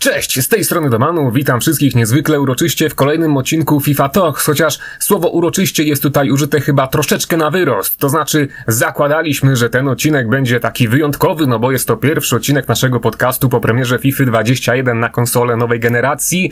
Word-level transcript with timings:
Cześć, 0.00 0.40
z 0.40 0.48
tej 0.48 0.64
strony 0.64 0.90
Domanu, 0.90 1.32
witam 1.32 1.60
wszystkich 1.60 1.94
niezwykle 1.94 2.40
uroczyście 2.40 2.88
w 2.88 2.94
kolejnym 2.94 3.36
odcinku 3.36 3.80
FIFA 3.80 4.08
Talks, 4.08 4.46
chociaż 4.46 4.78
słowo 4.98 5.28
uroczyście 5.28 5.84
jest 5.84 6.02
tutaj 6.02 6.30
użyte 6.30 6.60
chyba 6.60 6.86
troszeczkę 6.86 7.36
na 7.36 7.50
wyrost, 7.50 7.96
to 7.96 8.08
znaczy 8.08 8.48
zakładaliśmy, 8.66 9.56
że 9.56 9.70
ten 9.70 9.88
odcinek 9.88 10.28
będzie 10.28 10.60
taki 10.60 10.88
wyjątkowy, 10.88 11.46
no 11.46 11.58
bo 11.58 11.72
jest 11.72 11.88
to 11.88 11.96
pierwszy 11.96 12.36
odcinek 12.36 12.68
naszego 12.68 13.00
podcastu 13.00 13.48
po 13.48 13.60
premierze 13.60 13.98
FIFA 13.98 14.24
21 14.24 15.00
na 15.00 15.08
konsolę 15.08 15.56
nowej 15.56 15.80
generacji, 15.80 16.50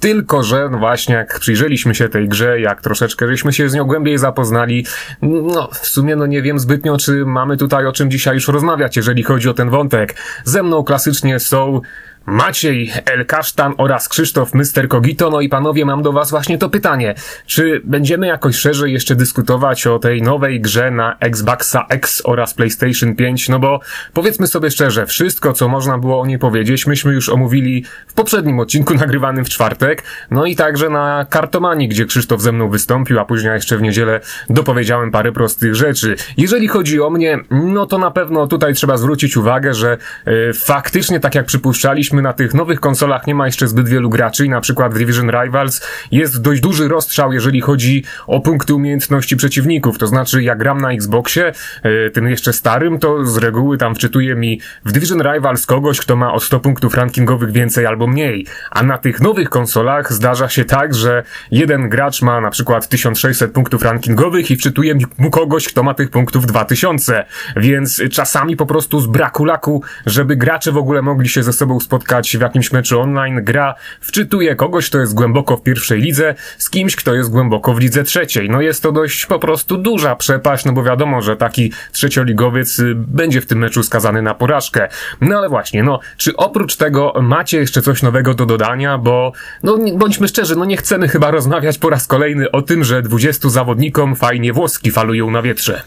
tylko 0.00 0.42
że 0.42 0.68
no 0.72 0.78
właśnie 0.78 1.14
jak 1.14 1.40
przyjrzeliśmy 1.40 1.94
się 1.94 2.08
tej 2.08 2.28
grze, 2.28 2.60
jak 2.60 2.82
troszeczkę 2.82 3.28
żeśmy 3.28 3.52
się 3.52 3.68
z 3.68 3.74
nią 3.74 3.84
głębiej 3.84 4.18
zapoznali, 4.18 4.86
no 5.22 5.68
w 5.72 5.86
sumie 5.86 6.16
no 6.16 6.26
nie 6.26 6.42
wiem 6.42 6.58
zbytnio, 6.58 6.96
czy 6.96 7.24
mamy 7.26 7.56
tutaj 7.56 7.86
o 7.86 7.92
czym 7.92 8.10
dzisiaj 8.10 8.34
już 8.34 8.48
rozmawiać, 8.48 8.96
jeżeli 8.96 9.22
chodzi 9.22 9.48
o 9.48 9.54
ten 9.54 9.70
wątek. 9.70 10.14
Ze 10.44 10.62
mną 10.62 10.84
klasycznie 10.84 11.38
są 11.38 11.80
Maciej 12.26 12.92
El 13.04 13.26
Kasztan 13.26 13.74
oraz 13.78 14.08
Krzysztof 14.08 14.54
Mr. 14.54 14.88
Kogito. 14.88 15.30
No 15.30 15.40
i 15.40 15.48
panowie, 15.48 15.84
mam 15.84 16.02
do 16.02 16.12
was 16.12 16.30
właśnie 16.30 16.58
to 16.58 16.68
pytanie. 16.68 17.14
Czy 17.46 17.80
będziemy 17.84 18.26
jakoś 18.26 18.56
szerzej 18.56 18.92
jeszcze 18.92 19.14
dyskutować 19.14 19.86
o 19.86 19.98
tej 19.98 20.22
nowej 20.22 20.60
grze 20.60 20.90
na 20.90 21.16
Xboxa 21.20 21.86
X 21.88 22.22
oraz 22.24 22.54
PlayStation 22.54 23.16
5? 23.16 23.48
No 23.48 23.58
bo 23.58 23.80
powiedzmy 24.12 24.46
sobie 24.46 24.70
szczerze, 24.70 25.06
wszystko 25.06 25.52
co 25.52 25.68
można 25.68 25.98
było 25.98 26.20
o 26.20 26.26
niej 26.26 26.38
powiedzieć, 26.38 26.86
myśmy 26.86 27.12
już 27.12 27.28
omówili 27.28 27.84
w 28.06 28.12
poprzednim 28.14 28.60
odcinku 28.60 28.94
nagrywanym 29.04 29.44
w 29.44 29.48
czwartek. 29.48 30.02
No 30.30 30.46
i 30.46 30.56
także 30.56 30.90
na 30.90 31.26
Kartomanii, 31.30 31.88
gdzie 31.88 32.06
Krzysztof 32.06 32.40
ze 32.40 32.52
mną 32.52 32.68
wystąpił, 32.68 33.18
a 33.18 33.24
później 33.24 33.52
jeszcze 33.52 33.76
w 33.76 33.82
niedzielę 33.82 34.20
dopowiedziałem 34.50 35.10
parę 35.10 35.32
prostych 35.32 35.74
rzeczy. 35.74 36.16
Jeżeli 36.36 36.68
chodzi 36.68 37.00
o 37.00 37.10
mnie, 37.10 37.38
no 37.50 37.86
to 37.86 37.98
na 37.98 38.10
pewno 38.10 38.46
tutaj 38.46 38.74
trzeba 38.74 38.96
zwrócić 38.96 39.36
uwagę, 39.36 39.74
że 39.74 39.98
yy, 40.26 40.52
faktycznie 40.54 41.20
tak 41.20 41.34
jak 41.34 41.46
przypuszczaliśmy, 41.46 42.19
na 42.22 42.32
tych 42.32 42.54
nowych 42.54 42.80
konsolach 42.80 43.26
nie 43.26 43.34
ma 43.34 43.46
jeszcze 43.46 43.68
zbyt 43.68 43.88
wielu 43.88 44.10
graczy 44.10 44.46
i 44.46 44.48
na 44.48 44.60
przykład 44.60 44.94
w 44.94 44.96
Division 44.96 45.30
Rivals 45.30 45.86
jest 46.10 46.42
dość 46.42 46.60
duży 46.60 46.88
rozstrzał, 46.88 47.32
jeżeli 47.32 47.60
chodzi 47.60 48.04
o 48.26 48.40
punkty 48.40 48.74
umiejętności 48.74 49.36
przeciwników. 49.36 49.98
To 49.98 50.06
znaczy, 50.06 50.42
jak 50.42 50.58
gram 50.58 50.80
na 50.80 50.92
Xboxie, 50.92 51.52
yy, 51.84 52.10
tym 52.10 52.28
jeszcze 52.28 52.52
starym, 52.52 52.98
to 52.98 53.24
z 53.24 53.36
reguły 53.36 53.78
tam 53.78 53.94
wczytuje 53.94 54.34
mi 54.34 54.60
w 54.84 54.92
Division 54.92 55.22
Rivals 55.22 55.66
kogoś, 55.66 56.00
kto 56.00 56.16
ma 56.16 56.32
o 56.32 56.40
100 56.40 56.60
punktów 56.60 56.94
rankingowych 56.94 57.52
więcej 57.52 57.86
albo 57.86 58.06
mniej. 58.06 58.46
A 58.70 58.82
na 58.82 58.98
tych 58.98 59.20
nowych 59.20 59.50
konsolach 59.50 60.12
zdarza 60.12 60.48
się 60.48 60.64
tak, 60.64 60.94
że 60.94 61.22
jeden 61.50 61.88
gracz 61.88 62.22
ma 62.22 62.40
na 62.40 62.50
przykład 62.50 62.88
1600 62.88 63.52
punktów 63.52 63.82
rankingowych 63.82 64.50
i 64.50 64.56
wczytuje 64.56 64.94
mu 65.18 65.30
kogoś, 65.30 65.68
kto 65.68 65.82
ma 65.82 65.94
tych 65.94 66.10
punktów 66.10 66.46
2000. 66.46 67.24
Więc 67.56 68.02
czasami 68.12 68.56
po 68.56 68.66
prostu 68.66 69.00
z 69.00 69.06
braku 69.06 69.44
laku, 69.44 69.82
żeby 70.06 70.36
gracze 70.36 70.72
w 70.72 70.76
ogóle 70.76 71.02
mogli 71.02 71.28
się 71.28 71.42
ze 71.42 71.52
sobą 71.52 71.80
spotkać 71.80 71.99
spotkać 72.00 72.36
w 72.36 72.40
jakimś 72.40 72.72
meczu 72.72 73.00
online, 73.00 73.44
gra 73.44 73.74
wczytuje 74.00 74.56
kogoś, 74.56 74.88
kto 74.88 74.98
jest 74.98 75.14
głęboko 75.14 75.56
w 75.56 75.62
pierwszej 75.62 76.00
lidze, 76.00 76.34
z 76.58 76.70
kimś, 76.70 76.96
kto 76.96 77.14
jest 77.14 77.30
głęboko 77.30 77.74
w 77.74 77.80
lidze 77.80 78.04
trzeciej. 78.04 78.50
No 78.50 78.60
jest 78.60 78.82
to 78.82 78.92
dość 78.92 79.26
po 79.26 79.38
prostu 79.38 79.76
duża 79.76 80.16
przepaść, 80.16 80.64
no 80.64 80.72
bo 80.72 80.82
wiadomo, 80.82 81.22
że 81.22 81.36
taki 81.36 81.72
trzecioligowiec 81.92 82.78
y, 82.78 82.94
będzie 82.94 83.40
w 83.40 83.46
tym 83.46 83.58
meczu 83.58 83.82
skazany 83.82 84.22
na 84.22 84.34
porażkę. 84.34 84.88
No 85.20 85.38
ale 85.38 85.48
właśnie, 85.48 85.82
no, 85.82 86.00
czy 86.16 86.36
oprócz 86.36 86.76
tego 86.76 87.12
macie 87.22 87.58
jeszcze 87.58 87.82
coś 87.82 88.02
nowego 88.02 88.34
do 88.34 88.46
dodania, 88.46 88.98
bo, 88.98 89.32
no 89.62 89.78
bądźmy 89.96 90.28
szczerzy, 90.28 90.56
no 90.56 90.64
nie 90.64 90.76
chcemy 90.76 91.08
chyba 91.08 91.30
rozmawiać 91.30 91.78
po 91.78 91.90
raz 91.90 92.06
kolejny 92.06 92.50
o 92.50 92.62
tym, 92.62 92.84
że 92.84 93.02
20 93.02 93.48
zawodnikom 93.48 94.16
fajnie 94.16 94.52
włoski 94.52 94.90
falują 94.90 95.30
na 95.30 95.42
wietrze. 95.42 95.82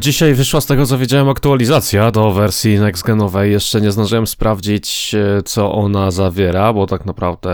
Dzisiaj 0.00 0.34
wyszła 0.34 0.60
z 0.60 0.66
tego 0.66 0.86
co 0.86 0.98
wiedziałem 0.98 1.28
aktualizacja 1.28 2.10
do 2.10 2.30
wersji 2.30 2.78
nextgenowej. 2.78 3.52
Jeszcze 3.52 3.80
nie 3.80 3.92
zdążyłem 3.92 4.26
sprawdzić 4.26 5.14
e, 5.14 5.42
co 5.42 5.72
ona 5.72 6.10
zawiera, 6.10 6.72
bo 6.72 6.86
tak 6.86 7.06
naprawdę 7.06 7.50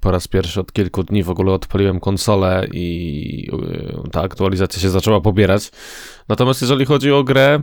po 0.00 0.10
raz 0.10 0.28
pierwszy 0.28 0.60
od 0.60 0.72
kilku 0.72 1.02
dni 1.02 1.22
w 1.22 1.30
ogóle 1.30 1.52
odpaliłem 1.52 2.00
konsolę 2.00 2.66
i 2.72 3.50
e, 4.04 4.10
ta 4.10 4.22
aktualizacja 4.22 4.82
się 4.82 4.90
zaczęła 4.90 5.20
pobierać. 5.20 5.70
Natomiast 6.28 6.60
jeżeli 6.60 6.84
chodzi 6.84 7.12
o 7.12 7.24
grę, 7.24 7.62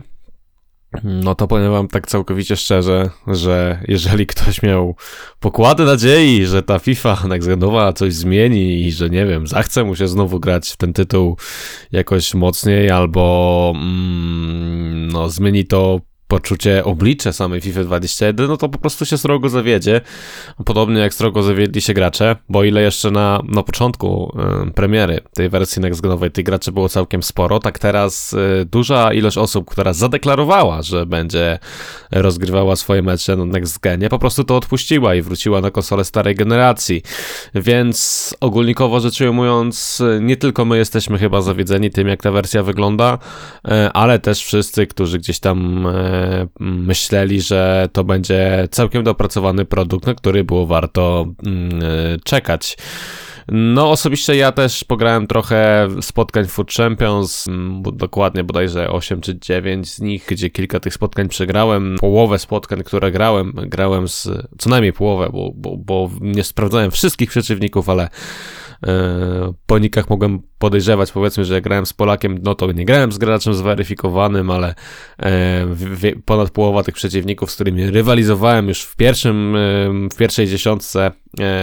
no 1.04 1.34
to 1.34 1.46
powiem 1.48 1.72
wam 1.72 1.88
tak 1.88 2.06
całkowicie 2.06 2.56
szczerze, 2.56 3.10
że 3.26 3.80
jeżeli 3.88 4.26
ktoś 4.26 4.62
miał 4.62 4.96
pokłady 5.40 5.84
nadziei, 5.84 6.46
że 6.46 6.62
ta 6.62 6.78
FIFA 6.78 7.22
nextgenowa 7.28 7.92
coś 7.92 8.14
zmieni 8.14 8.80
i 8.80 8.92
że 8.92 9.10
nie 9.10 9.26
wiem, 9.26 9.46
zachce 9.46 9.84
mu 9.84 9.96
się 9.96 10.08
znowu 10.08 10.40
grać 10.40 10.68
w 10.68 10.76
ten 10.76 10.92
tytuł 10.92 11.36
jakoś 11.92 12.34
mocniej 12.34 12.90
albo 12.90 13.72
mm, 13.76 15.08
no 15.08 15.30
zmieni 15.30 15.64
to 15.64 16.00
poczucie 16.28 16.84
oblicze 16.84 17.32
samej 17.32 17.60
FIFA 17.60 17.84
21, 17.84 18.46
no 18.48 18.56
to 18.56 18.68
po 18.68 18.78
prostu 18.78 19.06
się 19.06 19.18
srogo 19.18 19.48
zawiedzie. 19.48 20.00
Podobnie 20.64 21.00
jak 21.00 21.14
srogo 21.14 21.42
zawiedli 21.42 21.80
się 21.80 21.94
gracze, 21.94 22.36
bo 22.48 22.64
ile 22.64 22.82
jeszcze 22.82 23.10
na, 23.10 23.42
na 23.48 23.62
początku 23.62 24.36
y, 24.68 24.70
premiery 24.70 25.20
tej 25.34 25.48
wersji 25.48 25.82
nextgenowej 25.82 26.30
tych 26.30 26.44
graczy 26.44 26.72
było 26.72 26.88
całkiem 26.88 27.22
sporo, 27.22 27.60
tak 27.60 27.78
teraz 27.78 28.32
y, 28.32 28.66
duża 28.70 29.12
ilość 29.12 29.38
osób, 29.38 29.70
która 29.70 29.92
zadeklarowała, 29.92 30.82
że 30.82 31.06
będzie 31.06 31.58
rozgrywała 32.10 32.76
swoje 32.76 33.02
mecze 33.02 33.36
na 33.36 33.44
nextgenie, 33.44 34.08
po 34.08 34.18
prostu 34.18 34.44
to 34.44 34.56
odpuściła 34.56 35.14
i 35.14 35.22
wróciła 35.22 35.60
na 35.60 35.70
konsolę 35.70 36.04
starej 36.04 36.34
generacji. 36.34 37.02
Więc 37.54 38.34
ogólnikowo 38.40 39.00
rzecz 39.00 39.20
ujmując, 39.20 40.02
nie 40.20 40.36
tylko 40.36 40.64
my 40.64 40.78
jesteśmy 40.78 41.18
chyba 41.18 41.40
zawiedzeni 41.40 41.90
tym, 41.90 42.08
jak 42.08 42.22
ta 42.22 42.30
wersja 42.30 42.62
wygląda, 42.62 43.18
y, 43.68 43.70
ale 43.92 44.18
też 44.18 44.44
wszyscy, 44.44 44.86
którzy 44.86 45.18
gdzieś 45.18 45.38
tam 45.38 45.86
myśleli, 46.60 47.40
że 47.40 47.88
to 47.92 48.04
będzie 48.04 48.68
całkiem 48.70 49.04
dopracowany 49.04 49.64
produkt, 49.64 50.06
na 50.06 50.14
który 50.14 50.44
było 50.44 50.66
warto 50.66 51.26
mm, 51.46 51.80
czekać. 52.24 52.76
No, 53.48 53.90
osobiście 53.90 54.36
ja 54.36 54.52
też 54.52 54.84
pograłem 54.84 55.26
trochę 55.26 55.88
spotkań 56.00 56.46
Food 56.46 56.72
Champions, 56.72 57.48
mm, 57.48 57.82
dokładnie 57.92 58.44
bodajże 58.44 58.90
8 58.90 59.20
czy 59.20 59.38
9 59.38 59.90
z 59.90 60.00
nich, 60.00 60.26
gdzie 60.28 60.50
kilka 60.50 60.80
tych 60.80 60.94
spotkań 60.94 61.28
przegrałem. 61.28 61.96
Połowę 62.00 62.38
spotkań, 62.38 62.82
które 62.82 63.10
grałem, 63.10 63.52
grałem 63.56 64.08
z 64.08 64.28
co 64.58 64.70
najmniej 64.70 64.92
połowę, 64.92 65.28
bo, 65.32 65.50
bo, 65.54 65.76
bo 65.76 66.10
nie 66.20 66.44
sprawdzałem 66.44 66.90
wszystkich 66.90 67.30
przeciwników, 67.30 67.88
ale 67.88 68.08
po 69.66 69.78
nikach 69.78 70.10
mogłem 70.10 70.42
podejrzewać, 70.58 71.12
powiedzmy, 71.12 71.44
że 71.44 71.60
grałem 71.60 71.86
z 71.86 71.92
Polakiem, 71.92 72.38
no 72.42 72.54
to 72.54 72.72
nie 72.72 72.84
grałem 72.84 73.12
z 73.12 73.18
graczem 73.18 73.54
zweryfikowanym, 73.54 74.50
ale 74.50 74.74
e, 75.22 75.66
ponad 76.24 76.50
połowa 76.50 76.82
tych 76.82 76.94
przeciwników, 76.94 77.50
z 77.50 77.54
którymi 77.54 77.90
rywalizowałem 77.90 78.68
już 78.68 78.82
w 78.82 78.96
pierwszym, 78.96 79.56
e, 79.56 79.58
w 80.08 80.16
pierwszej 80.16 80.46
dziesiątce 80.46 81.10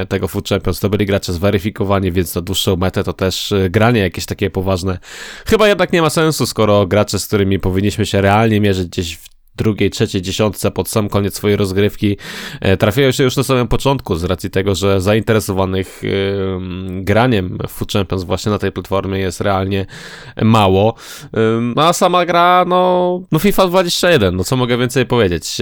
tego 0.10 0.28
Food 0.28 0.50
Champions, 0.50 0.80
to 0.80 0.90
byli 0.90 1.06
gracze 1.06 1.34
zweryfikowani, 1.34 2.12
więc 2.12 2.36
na 2.36 2.42
dłuższą 2.42 2.76
metę 2.76 3.04
to 3.04 3.14
też 3.14 3.54
granie 3.70 4.00
jakieś 4.00 4.26
takie 4.26 4.50
poważne. 4.50 4.98
Chyba 5.46 5.68
jednak 5.68 5.94
nie 5.94 6.02
ma 6.02 6.10
sensu, 6.10 6.46
skoro 6.46 6.88
gracze, 6.88 7.20
z 7.20 7.28
którymi 7.28 7.60
powinniśmy 7.60 8.06
się 8.06 8.22
realnie 8.22 8.62
mierzyć 8.62 8.88
gdzieś 8.88 9.16
w 9.18 9.33
drugiej, 9.56 9.90
trzeciej 9.90 10.22
dziesiątce 10.22 10.72
pod 10.72 10.90
sam 10.90 11.10
koniec 11.10 11.36
swojej 11.36 11.58
rozgrywki 11.58 12.18
e, 12.62 12.78
trafiają 12.78 13.12
się 13.12 13.24
już 13.24 13.38
na 13.38 13.44
samym 13.44 13.68
początku 13.68 14.16
z 14.16 14.24
racji 14.24 14.50
tego, 14.50 14.76
że 14.76 15.02
zainteresowanych 15.02 16.02
graniem 16.90 17.58
w 17.68 17.72
Food 17.72 17.92
Champions 17.92 18.24
właśnie 18.24 18.52
na 18.52 18.60
tej 18.60 18.72
platformie 18.72 19.20
jest 19.20 19.42
realnie 19.42 19.86
mało. 20.42 20.96
A 21.76 21.94
sama 21.94 22.26
gra, 22.26 22.66
no, 22.68 23.22
no 23.32 23.40
FIFA 23.40 23.68
21, 23.68 24.36
no 24.36 24.44
co 24.44 24.56
mogę 24.56 24.78
więcej 24.78 25.06
powiedzieć. 25.06 25.58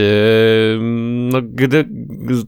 No 1.31 1.39
gdy 1.43 1.85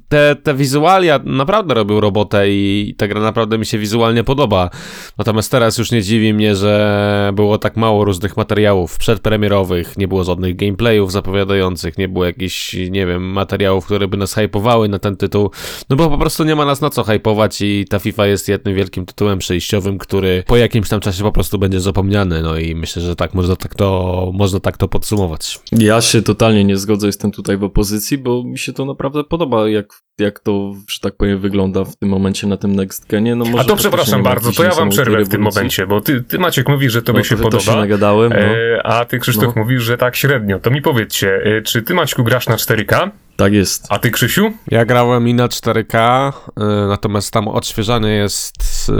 te, 0.07 0.35
te 0.43 0.53
wizualia 0.53 1.19
naprawdę 1.23 1.73
robią 1.73 1.99
robotę 1.99 2.49
i 2.49 2.95
ta 2.97 3.07
gra 3.07 3.21
naprawdę 3.21 3.57
mi 3.57 3.65
się 3.65 3.77
wizualnie 3.77 4.23
podoba. 4.23 4.69
Natomiast 5.17 5.51
teraz 5.51 5.77
już 5.77 5.91
nie 5.91 6.01
dziwi 6.01 6.33
mnie, 6.33 6.55
że 6.55 7.31
było 7.35 7.57
tak 7.57 7.77
mało 7.77 8.05
różnych 8.05 8.37
materiałów 8.37 8.97
przedpremierowych, 8.97 9.97
nie 9.97 10.07
było 10.07 10.23
żadnych 10.23 10.55
gameplayów 10.55 11.11
zapowiedzianych 11.11 11.32
zapowiadających, 11.33 11.97
nie 11.97 12.07
było 12.07 12.25
jakichś, 12.25 12.73
nie 12.73 13.05
wiem, 13.05 13.23
materiałów, 13.23 13.85
które 13.85 14.07
by 14.07 14.17
nas 14.17 14.33
hypowały 14.33 14.89
na 14.89 14.99
ten 14.99 15.17
tytuł, 15.17 15.51
no 15.89 15.95
bo 15.95 16.09
po 16.09 16.17
prostu 16.17 16.43
nie 16.43 16.55
ma 16.55 16.65
nas 16.65 16.81
na 16.81 16.89
co 16.89 17.03
hypować 17.03 17.61
i 17.61 17.85
ta 17.89 17.99
FIFA 17.99 18.27
jest 18.27 18.47
jednym 18.47 18.75
wielkim 18.75 19.05
tytułem 19.05 19.39
przejściowym, 19.39 19.97
który 19.97 20.43
po 20.47 20.57
jakimś 20.57 20.89
tam 20.89 20.99
czasie 20.99 21.23
po 21.23 21.31
prostu 21.31 21.59
będzie 21.59 21.79
zapomniany, 21.79 22.41
no 22.41 22.57
i 22.57 22.75
myślę, 22.75 23.01
że 23.01 23.15
tak 23.15 23.33
można 23.33 23.55
tak 23.55 23.75
to, 23.75 24.31
można 24.33 24.59
tak 24.59 24.77
to 24.77 24.87
podsumować. 24.87 25.59
Ja 25.71 26.01
się 26.01 26.21
totalnie 26.21 26.63
nie 26.63 26.77
zgodzę, 26.77 27.07
jestem 27.07 27.31
tutaj 27.31 27.57
w 27.57 27.63
opozycji, 27.63 28.17
bo 28.17 28.43
mi 28.43 28.57
się 28.57 28.73
to 28.73 28.85
naprawdę 28.85 29.23
podoba, 29.23 29.69
jak, 29.69 30.01
jak 30.19 30.39
to, 30.39 30.73
że 30.89 30.99
tak 30.99 31.15
powiem, 31.15 31.39
wygląda 31.39 31.83
w 31.83 31.95
tym 31.95 32.09
momencie 32.09 32.47
na 32.47 32.57
tym 32.57 32.75
Next 32.75 33.07
Genie. 33.07 33.35
No 33.35 33.45
może 33.45 33.63
A 33.63 33.63
to 33.63 33.75
przepraszam 33.75 34.23
bardzo, 34.23 34.51
to 34.51 34.63
ja 34.63 34.71
wam 34.71 34.89
przerwę 34.89 35.23
w 35.23 35.29
tym 35.29 35.41
momencie, 35.41 35.87
bo 35.87 36.01
ty, 36.01 36.23
ty 36.23 36.39
Maciek 36.39 36.69
mówisz, 36.69 36.93
że 36.93 37.01
to 37.01 37.13
no, 37.13 37.19
by 37.19 37.25
się 37.25 37.37
podoba, 37.37 37.63
się 37.63 37.75
nagadałem, 37.75 38.29
no. 38.29 38.37
e, 38.37 38.83
a 38.83 39.05
ty 39.05 39.19
Krzysztof 39.19 39.55
no. 39.55 39.61
mówisz, 39.61 39.83
że 39.83 39.97
tak 39.97 40.15
średnio. 40.15 40.59
To 40.59 40.71
mi 40.71 40.81
powiedzcie, 40.81 41.43
Y, 41.45 41.61
czy 41.61 41.81
ty 41.81 41.93
Maćku 41.93 42.23
grasz 42.23 42.47
na 42.47 42.55
4K? 42.55 43.09
Tak 43.35 43.53
jest. 43.53 43.85
A 43.89 43.99
ty 43.99 44.11
Krzysiu? 44.11 44.51
Ja 44.71 44.85
grałem 44.85 45.27
i 45.27 45.33
na 45.33 45.47
4K, 45.47 46.29
y, 46.29 46.61
natomiast 46.87 47.31
tam 47.31 47.47
odświeżanie 47.47 48.09
jest 48.09 48.89
y, 48.89 48.93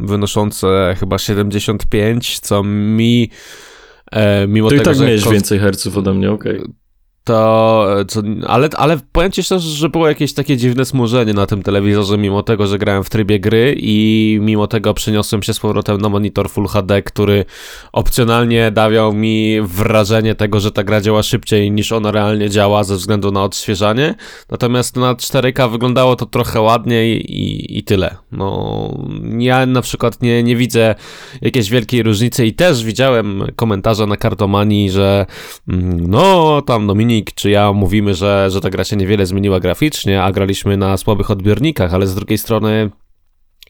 wynoszące 0.00 0.96
chyba 1.00 1.18
75, 1.18 2.40
co 2.40 2.62
mi 2.64 3.30
e, 4.12 4.46
mimo 4.46 4.70
to 4.70 4.76
tego, 4.76 4.90
i 4.90 4.94
tak 4.94 4.98
miałeś 5.06 5.28
więcej 5.28 5.58
herców 5.58 5.96
ode 5.96 6.14
mnie, 6.14 6.30
okej. 6.30 6.58
Okay 6.58 6.85
to, 7.26 7.86
co, 8.08 8.22
ale, 8.46 8.68
ale 8.76 8.98
powiem 9.12 9.32
ci 9.32 9.42
szczerze, 9.42 9.68
że 9.68 9.88
było 9.88 10.08
jakieś 10.08 10.32
takie 10.32 10.56
dziwne 10.56 10.84
smużenie 10.84 11.34
na 11.34 11.46
tym 11.46 11.62
telewizorze, 11.62 12.18
mimo 12.18 12.42
tego, 12.42 12.66
że 12.66 12.78
grałem 12.78 13.04
w 13.04 13.10
trybie 13.10 13.40
gry 13.40 13.74
i 13.78 14.38
mimo 14.42 14.66
tego 14.66 14.94
przeniosłem 14.94 15.42
się 15.42 15.54
z 15.54 15.60
powrotem 15.60 16.00
na 16.00 16.08
monitor 16.08 16.50
Full 16.50 16.66
HD, 16.66 17.02
który 17.02 17.44
opcjonalnie 17.92 18.70
dawał 18.70 19.12
mi 19.12 19.56
wrażenie 19.62 20.34
tego, 20.34 20.60
że 20.60 20.72
ta 20.72 20.84
gra 20.84 21.00
działa 21.00 21.22
szybciej 21.22 21.70
niż 21.70 21.92
ona 21.92 22.10
realnie 22.10 22.50
działa 22.50 22.84
ze 22.84 22.96
względu 22.96 23.32
na 23.32 23.44
odświeżanie. 23.44 24.14
Natomiast 24.50 24.96
na 24.96 25.14
4K 25.14 25.70
wyglądało 25.70 26.16
to 26.16 26.26
trochę 26.26 26.60
ładniej 26.60 27.32
i, 27.32 27.78
i 27.78 27.84
tyle. 27.84 28.16
No, 28.32 28.90
ja 29.38 29.66
na 29.66 29.82
przykład 29.82 30.22
nie, 30.22 30.42
nie 30.42 30.56
widzę 30.56 30.94
jakiejś 31.40 31.70
wielkiej 31.70 32.02
różnicy 32.02 32.46
i 32.46 32.54
też 32.54 32.84
widziałem 32.84 33.42
komentarze 33.56 34.06
na 34.06 34.16
kartomanii, 34.16 34.90
że 34.90 35.26
mm, 35.68 36.10
no, 36.10 36.62
tam 36.62 36.86
Dominik 36.86 37.15
czy 37.24 37.50
ja 37.50 37.72
mówimy, 37.72 38.14
że, 38.14 38.50
że 38.50 38.60
ta 38.60 38.70
gra 38.70 38.84
się 38.84 38.96
niewiele 38.96 39.26
zmieniła 39.26 39.60
graficznie, 39.60 40.22
a 40.22 40.32
graliśmy 40.32 40.76
na 40.76 40.96
słabych 40.96 41.30
odbiornikach, 41.30 41.94
ale 41.94 42.06
z 42.06 42.14
drugiej 42.14 42.38
strony 42.38 42.90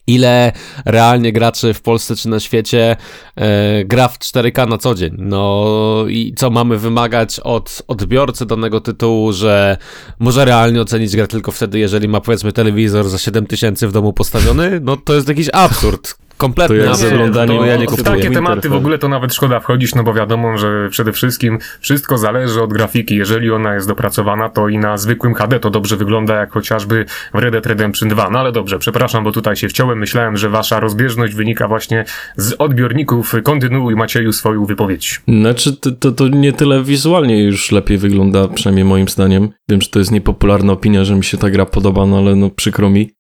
ile 0.06 0.52
realnie 0.84 1.32
graczy 1.32 1.74
w 1.74 1.80
Polsce 1.80 2.16
czy 2.16 2.28
na 2.28 2.40
świecie 2.40 2.96
e, 3.36 3.84
gra 3.84 4.08
w 4.08 4.18
4K 4.18 4.68
na 4.68 4.78
co 4.78 4.94
dzień. 4.94 5.14
No 5.18 5.66
i 6.08 6.34
co 6.36 6.50
mamy 6.50 6.78
wymagać 6.78 7.40
od 7.40 7.82
odbiorcy 7.88 8.46
danego 8.46 8.80
tytułu, 8.80 9.32
że 9.32 9.76
może 10.18 10.44
realnie 10.44 10.80
ocenić 10.80 11.16
grę 11.16 11.26
tylko 11.26 11.52
wtedy, 11.52 11.78
jeżeli 11.78 12.08
ma 12.08 12.20
powiedzmy 12.20 12.52
telewizor 12.52 13.08
za 13.08 13.18
7000 13.18 13.88
w 13.88 13.92
domu 13.92 14.12
postawiony, 14.12 14.80
no 14.82 14.96
to 14.96 15.14
jest 15.14 15.28
jakiś 15.28 15.48
absurd. 15.52 16.25
Kompletnie 16.38 16.78
To 16.78 16.90
absurd, 16.90 17.10
zaglądanie 17.10 17.46
którego 17.46 17.64
ja 17.64 17.76
nie 17.76 17.86
w 17.86 18.02
takie 18.02 18.30
tematy 18.30 18.68
w 18.68 18.74
ogóle 18.74 18.98
to 18.98 19.08
nawet 19.08 19.34
szkoda 19.34 19.60
wchodzić, 19.60 19.94
no 19.94 20.02
bo 20.02 20.14
wiadomo, 20.14 20.58
że 20.58 20.88
przede 20.90 21.12
wszystkim 21.12 21.58
wszystko 21.80 22.18
zależy 22.18 22.62
od 22.62 22.72
grafiki. 22.72 23.16
Jeżeli 23.16 23.50
ona 23.50 23.74
jest 23.74 23.88
dopracowana, 23.88 24.48
to 24.48 24.68
i 24.68 24.78
na 24.78 24.98
zwykłym 24.98 25.34
HD 25.34 25.60
to 25.60 25.70
dobrze 25.70 25.96
wygląda, 25.96 26.34
jak 26.34 26.52
chociażby 26.52 27.04
w 27.34 27.38
Red 27.38 27.52
Dead 27.52 27.66
Redemption 27.66 28.08
2. 28.08 28.30
No 28.30 28.38
ale 28.38 28.52
dobrze, 28.52 28.78
przepraszam, 28.78 29.24
bo 29.24 29.32
tutaj 29.32 29.56
się 29.56 29.68
wciąłem. 29.68 29.98
Myślałem, 29.98 30.36
że 30.36 30.48
wasza 30.48 30.80
rozbieżność 30.80 31.34
wynika 31.34 31.68
właśnie 31.68 32.04
z 32.36 32.52
odbiorników. 32.52 33.34
Kontynuuj 33.42 33.96
Macieju 33.96 34.32
swoją 34.32 34.64
wypowiedź. 34.64 35.20
Znaczy, 35.28 35.76
to, 35.76 35.92
to, 35.92 36.12
to 36.12 36.28
nie 36.28 36.52
tyle 36.52 36.82
wizualnie 36.82 37.44
już 37.44 37.72
lepiej 37.72 37.98
wygląda, 37.98 38.48
przynajmniej 38.48 38.84
moim 38.84 39.08
zdaniem. 39.08 39.48
Wiem, 39.68 39.82
że 39.82 39.88
to 39.88 39.98
jest 39.98 40.10
niepopularna 40.10 40.72
opinia, 40.72 41.04
że 41.04 41.14
mi 41.14 41.24
się 41.24 41.38
ta 41.38 41.50
gra 41.50 41.66
podoba, 41.66 42.06
no 42.06 42.18
ale 42.18 42.36
no 42.36 42.50
przykro 42.50 42.90
mi. 42.90 43.15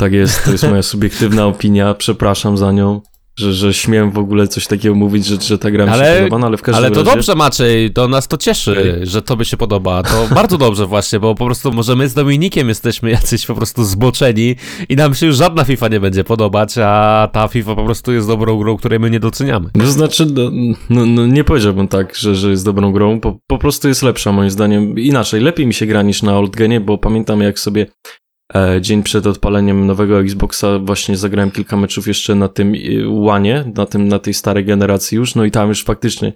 Tak 0.00 0.12
jest, 0.12 0.44
to 0.44 0.52
jest 0.52 0.68
moja 0.68 0.82
subiektywna 0.82 1.46
opinia, 1.46 1.94
przepraszam 1.94 2.56
za 2.56 2.72
nią, 2.72 3.00
że, 3.38 3.52
że 3.52 3.74
śmiem 3.74 4.10
w 4.10 4.18
ogóle 4.18 4.48
coś 4.48 4.66
takiego 4.66 4.94
mówić, 4.94 5.26
że, 5.26 5.40
że 5.40 5.58
ta 5.58 5.70
gra 5.70 5.84
mi 5.86 5.90
się 5.90 5.94
Ale- 5.94 6.16
podoba, 6.16 6.38
no 6.38 6.46
ale 6.46 6.56
w 6.56 6.62
każdym 6.62 6.84
Ale 6.84 6.94
to 6.94 7.00
razie... 7.02 7.16
dobrze, 7.16 7.34
Maciej, 7.34 7.90
to 7.92 8.08
nas 8.08 8.28
to 8.28 8.36
cieszy, 8.36 8.70
Okej. 8.72 9.06
że 9.06 9.22
tobie 9.22 9.44
się 9.44 9.56
podoba. 9.56 10.02
To 10.02 10.34
bardzo 10.34 10.58
dobrze 10.58 10.86
właśnie, 10.86 11.20
bo 11.20 11.34
po 11.34 11.44
prostu 11.44 11.72
może 11.72 11.96
my 11.96 12.08
z 12.08 12.14
Dominikiem 12.14 12.68
jesteśmy 12.68 13.10
jacyś 13.10 13.46
po 13.46 13.54
prostu 13.54 13.84
zboczeni 13.84 14.56
i 14.88 14.96
nam 14.96 15.14
się 15.14 15.26
już 15.26 15.36
żadna 15.36 15.64
FIFA 15.64 15.88
nie 15.88 16.00
będzie 16.00 16.24
podobać, 16.24 16.78
a 16.78 17.28
ta 17.32 17.48
FIFA 17.48 17.74
po 17.76 17.84
prostu 17.84 18.12
jest 18.12 18.26
dobrą 18.26 18.58
grą, 18.58 18.76
której 18.76 19.00
my 19.00 19.10
nie 19.10 19.20
doceniamy. 19.20 19.70
To 19.78 19.86
znaczy, 19.90 20.26
no, 20.26 20.50
no, 20.90 21.06
no 21.06 21.26
nie 21.26 21.44
powiedziałbym 21.44 21.88
tak, 21.88 22.16
że, 22.16 22.34
że 22.34 22.50
jest 22.50 22.64
dobrą 22.64 22.92
grą, 22.92 23.20
po, 23.20 23.38
po 23.46 23.58
prostu 23.58 23.88
jest 23.88 24.02
lepsza 24.02 24.32
moim 24.32 24.50
zdaniem. 24.50 24.98
Inaczej, 24.98 25.40
lepiej 25.40 25.66
mi 25.66 25.74
się 25.74 25.86
gra 25.86 26.02
niż 26.02 26.22
na 26.22 26.38
Oldgenie, 26.38 26.80
bo 26.80 26.98
pamiętam 26.98 27.40
jak 27.40 27.58
sobie 27.58 27.86
dzień 28.80 29.02
przed 29.02 29.26
odpaleniem 29.26 29.86
nowego 29.86 30.20
Xboxa 30.20 30.78
właśnie 30.78 31.16
zagrałem 31.16 31.50
kilka 31.50 31.76
meczów 31.76 32.08
jeszcze 32.08 32.34
na 32.34 32.48
tym 32.48 32.74
e, 32.74 33.08
One, 33.28 33.72
na, 33.76 33.86
tym, 33.86 34.08
na 34.08 34.18
tej 34.18 34.34
starej 34.34 34.64
generacji 34.64 35.16
już, 35.16 35.34
no 35.34 35.44
i 35.44 35.50
tam 35.50 35.68
już 35.68 35.84
faktycznie 35.84 36.32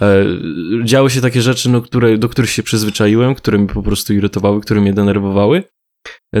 e, 0.00 0.24
działy 0.84 1.10
się 1.10 1.20
takie 1.20 1.42
rzeczy, 1.42 1.70
no, 1.70 1.82
które, 1.82 2.18
do 2.18 2.28
których 2.28 2.50
się 2.50 2.62
przyzwyczaiłem, 2.62 3.34
które 3.34 3.58
mnie 3.58 3.68
po 3.68 3.82
prostu 3.82 4.14
irytowały, 4.14 4.60
które 4.60 4.80
mnie 4.80 4.92
denerwowały. 4.92 5.62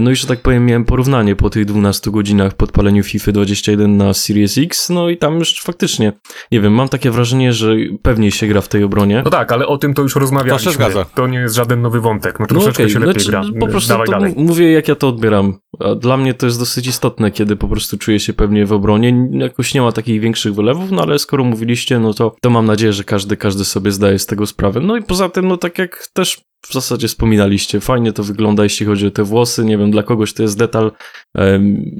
No 0.00 0.10
i 0.10 0.16
że 0.16 0.26
tak 0.26 0.40
powiem, 0.40 0.66
miałem 0.66 0.84
porównanie 0.84 1.36
po 1.36 1.50
tych 1.50 1.64
12 1.64 2.10
godzinach 2.10 2.54
po 2.54 2.64
odpaleniu 2.64 3.02
FIFA 3.02 3.32
21 3.32 3.96
na 3.96 4.14
Series 4.14 4.58
X, 4.58 4.90
no 4.90 5.10
i 5.10 5.16
tam 5.16 5.38
już 5.38 5.60
faktycznie, 5.60 6.12
nie 6.52 6.60
wiem, 6.60 6.72
mam 6.72 6.88
takie 6.88 7.10
wrażenie, 7.10 7.52
że 7.52 7.76
pewniej 8.02 8.30
się 8.30 8.46
gra 8.46 8.60
w 8.60 8.68
tej 8.68 8.84
obronie. 8.84 9.22
No 9.24 9.30
tak, 9.30 9.52
ale 9.52 9.66
o 9.66 9.78
tym 9.78 9.94
to 9.94 10.02
już 10.02 10.16
rozmawialiśmy. 10.16 10.64
To 10.64 10.70
się 10.70 10.74
zgadza. 10.74 11.04
To 11.04 11.26
nie 11.26 11.38
jest 11.38 11.54
żaden 11.54 11.82
nowy 11.82 12.00
wątek. 12.00 12.40
No 12.40 12.46
troszeczkę 12.46 12.82
okej, 12.82 12.92
się 12.92 12.98
lepiej 12.98 13.22
znaczy, 13.22 13.50
gra. 13.50 13.60
Po 13.60 13.66
prostu 13.66 13.88
Dawaj 13.88 14.06
to 14.06 14.12
dalej. 14.12 14.34
mówię, 14.36 14.72
jak 14.72 14.88
ja 14.88 14.94
to 14.94 15.08
odbieram. 15.08 15.58
A 15.80 15.94
Dla 15.94 16.16
mnie 16.16 16.34
to 16.34 16.46
jest 16.46 16.58
dosyć 16.58 16.86
istotne, 16.86 17.30
kiedy 17.30 17.56
po 17.56 17.68
prostu 17.68 17.98
czuję 17.98 18.20
się 18.20 18.32
pewnie 18.32 18.66
w 18.66 18.72
obronie. 18.72 19.28
Jakoś 19.32 19.74
nie 19.74 19.80
ma 19.80 19.92
takich 19.92 20.20
większych 20.20 20.54
wylewów, 20.54 20.90
no 20.90 21.02
ale 21.02 21.18
skoro 21.18 21.44
mówiliście, 21.44 21.98
no 21.98 22.14
to, 22.14 22.36
to 22.42 22.50
mam 22.50 22.66
nadzieję, 22.66 22.92
że 22.92 23.04
każdy, 23.04 23.36
każdy 23.36 23.64
sobie 23.64 23.92
zdaje 23.92 24.18
z 24.18 24.26
tego 24.26 24.46
sprawę. 24.46 24.80
No 24.80 24.96
i 24.96 25.02
poza 25.02 25.28
tym, 25.28 25.48
no 25.48 25.56
tak 25.56 25.78
jak 25.78 26.06
też 26.12 26.40
w 26.68 26.72
zasadzie 26.72 27.08
wspominaliście, 27.08 27.80
fajnie 27.80 28.12
to 28.12 28.22
wygląda, 28.22 28.62
jeśli 28.62 28.86
chodzi 28.86 29.06
o 29.06 29.10
te 29.10 29.24
włosy. 29.24 29.64
Nie 29.64 29.78
wiem, 29.78 29.85
dla 29.90 30.02
kogoś 30.02 30.34
to 30.34 30.42
jest 30.42 30.58
detal. 30.58 30.92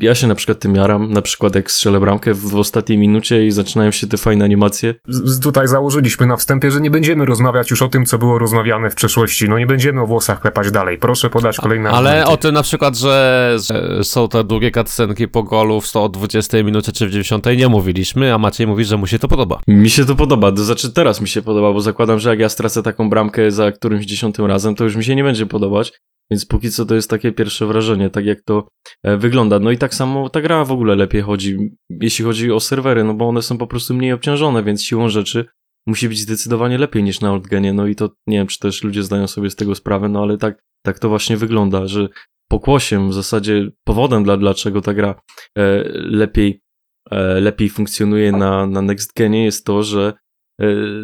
Ja 0.00 0.14
się 0.14 0.26
na 0.26 0.34
przykład 0.34 0.58
tym 0.58 0.74
jaram, 0.74 1.12
na 1.12 1.22
przykład 1.22 1.54
jak 1.54 1.70
strzelę 1.70 2.00
bramkę 2.00 2.34
w, 2.34 2.54
ostatniej 2.56 2.98
minucie 2.98 3.46
i 3.46 3.50
zaczynają 3.50 3.90
się 3.90 4.06
te 4.06 4.16
fajne 4.16 4.44
animacje. 4.44 4.94
Z- 5.08 5.30
z- 5.30 5.40
Tutaj 5.40 5.68
założyliśmy 5.68 6.26
na 6.26 6.36
wstępie, 6.36 6.70
że 6.70 6.80
nie 6.80 6.90
będziemy 6.90 7.24
rozmawiać 7.26 7.70
już 7.70 7.82
o 7.82 7.88
tym, 7.88 8.06
co 8.06 8.18
było 8.18 8.38
rozmawiane 8.38 8.90
w 8.90 8.94
przeszłości. 8.94 9.48
No 9.48 9.58
nie 9.58 9.66
będziemy 9.66 10.00
o 10.02 10.06
włosach 10.06 10.40
klepać 10.40 10.70
dalej. 10.70 10.98
Proszę 10.98 11.30
podać 11.30 11.56
kolejne 11.56 11.90
Ale 11.90 12.10
argumenty. 12.10 12.32
o 12.32 12.36
tym 12.36 12.54
na 12.54 12.62
przykład, 12.62 12.96
że, 12.96 13.56
że 13.68 14.04
są 14.04 14.28
te 14.28 14.44
długie 14.44 14.70
cutscenki 14.70 15.28
po 15.28 15.42
golu 15.42 15.80
w 15.80 15.86
120 15.86 16.62
minucie 16.62 16.92
czy 16.92 17.06
w 17.06 17.10
90 17.10 17.46
nie 17.56 17.68
mówiliśmy, 17.68 18.34
a 18.34 18.38
Maciej 18.38 18.66
mówi, 18.66 18.84
że 18.84 18.96
mu 18.96 19.06
się 19.06 19.18
to 19.18 19.28
podoba. 19.28 19.60
Mi 19.68 19.90
się 19.90 20.04
to 20.04 20.14
podoba, 20.14 20.52
to 20.52 20.64
znaczy 20.64 20.92
teraz 20.92 21.20
mi 21.20 21.28
się 21.28 21.42
podoba, 21.42 21.72
bo 21.72 21.80
zakładam, 21.80 22.18
że 22.18 22.30
jak 22.30 22.38
ja 22.38 22.48
stracę 22.48 22.82
taką 22.82 23.10
bramkę 23.10 23.50
za 23.50 23.72
którymś 23.72 24.06
dziesiątym 24.06 24.46
razem, 24.46 24.74
to 24.74 24.84
już 24.84 24.96
mi 24.96 25.04
się 25.04 25.14
nie 25.16 25.24
będzie 25.24 25.46
podobać, 25.46 25.92
więc 26.30 26.46
póki 26.46 26.70
co 26.70 26.86
to 26.86 26.94
jest 26.94 27.10
takie 27.10 27.32
pierwsze 27.32 27.66
wrażenie, 27.66 28.10
tak 28.10 28.26
jak 28.26 28.42
to 28.42 28.68
e, 29.02 29.16
wygląda. 29.16 29.58
No 29.58 29.70
i 29.70 29.78
tak 29.78 29.94
samo 29.94 30.28
ta 30.28 30.40
gra 30.40 30.64
w 30.64 30.72
ogóle 30.72 30.96
lepiej 30.96 31.22
chodzi, 31.22 31.58
jeśli 31.90 32.24
chodzi 32.24 32.52
o 32.52 32.60
serwery, 32.60 33.04
no 33.04 33.14
bo 33.14 33.28
one 33.28 33.42
są 33.42 33.58
po 33.58 33.66
prostu 33.66 33.94
mniej 33.94 34.12
obciążone, 34.12 34.64
więc 34.64 34.82
siłą 34.82 35.08
rzeczy 35.08 35.46
musi 35.86 36.08
być 36.08 36.18
zdecydowanie 36.18 36.78
lepiej 36.78 37.02
niż 37.02 37.20
na 37.20 37.32
Oldgenie, 37.32 37.72
no 37.72 37.86
i 37.86 37.94
to 37.94 38.10
nie 38.26 38.38
wiem, 38.38 38.46
czy 38.46 38.58
też 38.58 38.84
ludzie 38.84 39.02
zdają 39.02 39.26
sobie 39.26 39.50
z 39.50 39.56
tego 39.56 39.74
sprawę, 39.74 40.08
no 40.08 40.22
ale 40.22 40.38
tak, 40.38 40.62
tak 40.82 40.98
to 40.98 41.08
właśnie 41.08 41.36
wygląda, 41.36 41.86
że 41.86 42.08
pokłosiem, 42.48 43.08
w 43.08 43.14
zasadzie 43.14 43.70
powodem, 43.84 44.24
dla, 44.24 44.36
dlaczego 44.36 44.80
ta 44.80 44.94
gra 44.94 45.20
e, 45.58 45.82
lepiej 45.94 46.62
e, 47.10 47.40
lepiej 47.40 47.68
funkcjonuje 47.68 48.32
na, 48.32 48.66
na 48.66 48.82
Next 48.82 49.12
Genie 49.16 49.44
jest 49.44 49.66
to, 49.66 49.82
że 49.82 50.12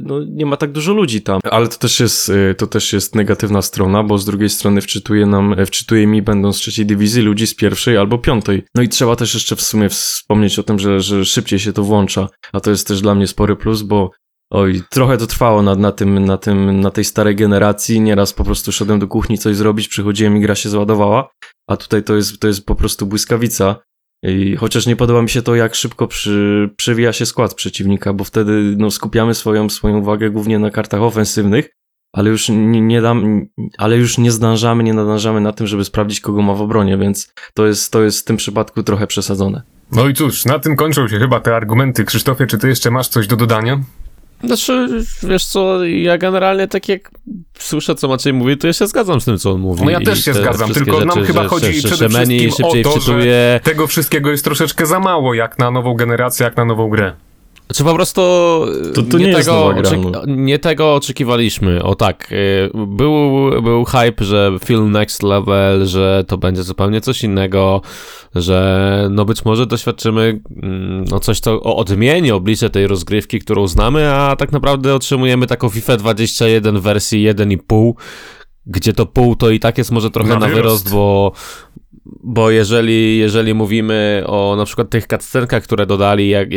no, 0.02 0.24
nie 0.24 0.46
ma 0.46 0.56
tak 0.56 0.72
dużo 0.72 0.92
ludzi 0.92 1.22
tam. 1.22 1.40
Ale 1.50 1.68
to 1.68 1.78
też 1.78 2.00
jest, 2.00 2.30
e, 2.30 2.54
to 2.54 2.66
też 2.66 2.92
jest 2.92 3.14
negatywna 3.14 3.62
strona, 3.62 4.02
bo 4.02 4.18
z 4.18 4.24
drugiej 4.24 4.48
strony 4.48 4.80
wczytuje 4.80 5.26
nam, 5.26 5.52
e, 5.58 5.66
wczytuje 5.66 6.06
mi 6.06 6.22
będąc 6.22 6.56
z 6.56 6.58
trzeciej 6.58 6.86
dywizji 6.86 7.22
ludzi 7.22 7.46
z 7.46 7.54
pierwszej 7.54 7.96
albo 7.96 8.18
piątej. 8.18 8.64
No 8.74 8.82
i 8.82 8.88
trzeba 8.88 9.16
też 9.16 9.34
jeszcze 9.34 9.56
w 9.56 9.62
sumie 9.62 9.88
wspomnieć 9.88 10.58
o 10.58 10.62
tym, 10.62 10.78
że, 10.78 11.00
że 11.00 11.24
szybciej 11.24 11.58
się 11.58 11.72
to 11.72 11.82
włącza, 11.82 12.28
a 12.52 12.60
to 12.60 12.70
jest 12.70 12.88
też 12.88 13.00
dla 13.00 13.14
mnie 13.14 13.26
spory 13.26 13.56
plus, 13.56 13.82
bo 13.82 14.10
Oj, 14.54 14.82
trochę 14.90 15.18
to 15.18 15.26
trwało 15.26 15.62
na, 15.62 15.74
na, 15.74 15.92
tym, 15.92 16.24
na, 16.24 16.38
tym, 16.38 16.80
na 16.80 16.90
tej 16.90 17.04
starej 17.04 17.36
generacji. 17.36 18.00
Nieraz 18.00 18.32
po 18.32 18.44
prostu 18.44 18.72
szedłem 18.72 18.98
do 18.98 19.08
kuchni 19.08 19.38
coś 19.38 19.56
zrobić, 19.56 19.88
przychodziłem 19.88 20.36
i 20.36 20.40
gra 20.40 20.54
się 20.54 20.68
załadowała, 20.68 21.30
a 21.66 21.76
tutaj 21.76 22.02
to 22.02 22.16
jest, 22.16 22.40
to 22.40 22.48
jest 22.48 22.66
po 22.66 22.74
prostu 22.74 23.06
błyskawica. 23.06 23.76
I 24.22 24.56
chociaż 24.56 24.86
nie 24.86 24.96
podoba 24.96 25.22
mi 25.22 25.28
się 25.28 25.42
to, 25.42 25.54
jak 25.54 25.74
szybko 25.74 26.06
przy, 26.06 26.68
przewija 26.76 27.12
się 27.12 27.26
skład 27.26 27.54
przeciwnika, 27.54 28.12
bo 28.12 28.24
wtedy 28.24 28.74
no, 28.78 28.90
skupiamy 28.90 29.34
swoją, 29.34 29.68
swoją 29.68 29.98
uwagę 29.98 30.30
głównie 30.30 30.58
na 30.58 30.70
kartach 30.70 31.02
ofensywnych, 31.02 31.68
ale 32.12 32.30
już 32.30 32.48
nie, 32.48 32.80
nie 32.80 33.02
dam, 33.02 33.46
ale 33.78 33.96
już 33.96 34.18
nie 34.18 34.30
zdążamy, 34.30 34.82
nie 34.82 34.94
nadążamy 34.94 35.40
na 35.40 35.52
tym, 35.52 35.66
żeby 35.66 35.84
sprawdzić, 35.84 36.20
kogo 36.20 36.42
ma 36.42 36.54
w 36.54 36.60
obronie, 36.60 36.98
więc 36.98 37.32
to 37.54 37.66
jest, 37.66 37.92
to 37.92 38.02
jest 38.02 38.20
w 38.20 38.24
tym 38.24 38.36
przypadku 38.36 38.82
trochę 38.82 39.06
przesadzone. 39.06 39.62
No 39.92 40.08
i 40.08 40.14
cóż, 40.14 40.44
na 40.44 40.58
tym 40.58 40.76
kończą 40.76 41.08
się 41.08 41.18
chyba 41.18 41.40
te 41.40 41.56
argumenty. 41.56 42.04
Krzysztofie, 42.04 42.46
czy 42.46 42.58
ty 42.58 42.68
jeszcze 42.68 42.90
masz 42.90 43.08
coś 43.08 43.26
do 43.26 43.36
dodania? 43.36 43.80
Znaczy, 44.44 44.88
wiesz 45.22 45.44
co, 45.44 45.84
ja 45.84 46.18
generalnie 46.18 46.68
tak 46.68 46.88
jak 46.88 47.10
słyszę, 47.58 47.94
co 47.94 48.08
Maciej 48.08 48.32
mówi, 48.32 48.56
to 48.56 48.66
ja 48.66 48.72
się 48.72 48.86
zgadzam 48.86 49.20
z 49.20 49.24
tym, 49.24 49.38
co 49.38 49.50
on 49.52 49.60
mówi. 49.60 49.84
No 49.84 49.90
ja 49.90 50.00
też 50.00 50.24
się 50.24 50.32
te 50.32 50.42
zgadzam, 50.42 50.70
tylko 50.74 51.04
nam 51.04 51.14
rzeczy, 51.18 51.26
chyba 51.26 51.42
że- 51.42 51.48
chodzi 51.48 51.80
że- 51.80 51.88
przede 51.88 52.08
wszystkim 52.08 52.50
o 52.64 52.72
to, 52.82 52.90
wczytuje. 52.90 53.22
że 53.24 53.60
tego 53.62 53.86
wszystkiego 53.86 54.30
jest 54.30 54.44
troszeczkę 54.44 54.86
za 54.86 55.00
mało, 55.00 55.34
jak 55.34 55.58
na 55.58 55.70
nową 55.70 55.94
generację, 55.94 56.44
jak 56.44 56.56
na 56.56 56.64
nową 56.64 56.88
grę. 56.88 57.12
Czy 57.74 57.84
po 57.84 57.94
prostu 57.94 58.20
To- 58.94 59.02
to 59.02 59.18
nie 59.18 59.26
jest 59.26 59.38
tego, 59.38 59.68
oczek- 59.74 60.10
no. 60.12 60.22
nie 60.26 60.58
tego 60.58 60.94
oczekiwaliśmy. 60.94 61.82
O 61.82 61.94
tak, 61.94 62.32
y, 62.32 62.70
był, 62.86 63.50
był 63.62 63.84
hype, 63.84 64.24
że 64.24 64.52
film 64.64 64.90
Next 64.90 65.22
Level, 65.22 65.86
że 65.86 66.24
to 66.28 66.38
będzie 66.38 66.62
zupełnie 66.62 67.00
coś 67.00 67.24
innego, 67.24 67.80
że 68.34 69.08
no 69.10 69.24
być 69.24 69.44
może 69.44 69.66
doświadczymy 69.66 70.40
mm, 70.62 71.04
no 71.04 71.20
coś, 71.20 71.40
co 71.40 71.62
odmieni 71.62 72.30
oblicze 72.30 72.70
tej 72.70 72.86
rozgrywki, 72.86 73.38
którą 73.38 73.66
znamy, 73.66 74.12
a 74.12 74.36
tak 74.36 74.52
naprawdę 74.52 74.94
otrzymujemy 74.94 75.46
taką 75.46 75.68
FIFA 75.68 75.96
21 75.96 76.78
w 76.78 76.82
wersji 76.82 77.28
1,5, 77.28 77.92
gdzie 78.66 78.92
to 78.92 79.06
pół 79.06 79.36
to 79.36 79.50
i 79.50 79.60
tak 79.60 79.78
jest 79.78 79.90
może 79.92 80.10
trochę 80.10 80.30
Na 80.30 80.38
na, 80.38 80.48
wyrost, 80.48 80.90
bo 80.92 81.32
bo 82.24 82.50
jeżeli, 82.50 83.18
jeżeli 83.18 83.54
mówimy 83.54 84.22
o 84.26 84.54
na 84.56 84.64
przykład 84.64 84.90
tych 84.90 85.06
cutscenkach, 85.06 85.62
które 85.62 85.86
dodali, 85.86 86.28
jak, 86.28 86.48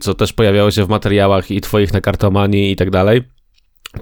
co 0.00 0.14
też 0.14 0.32
pojawiało 0.32 0.70
się 0.70 0.84
w 0.84 0.88
materiałach 0.88 1.50
i 1.50 1.60
twoich 1.60 1.92
na 1.92 2.00
kartomanii 2.00 2.72
i 2.72 2.76
tak 2.76 2.90
dalej, 2.90 3.22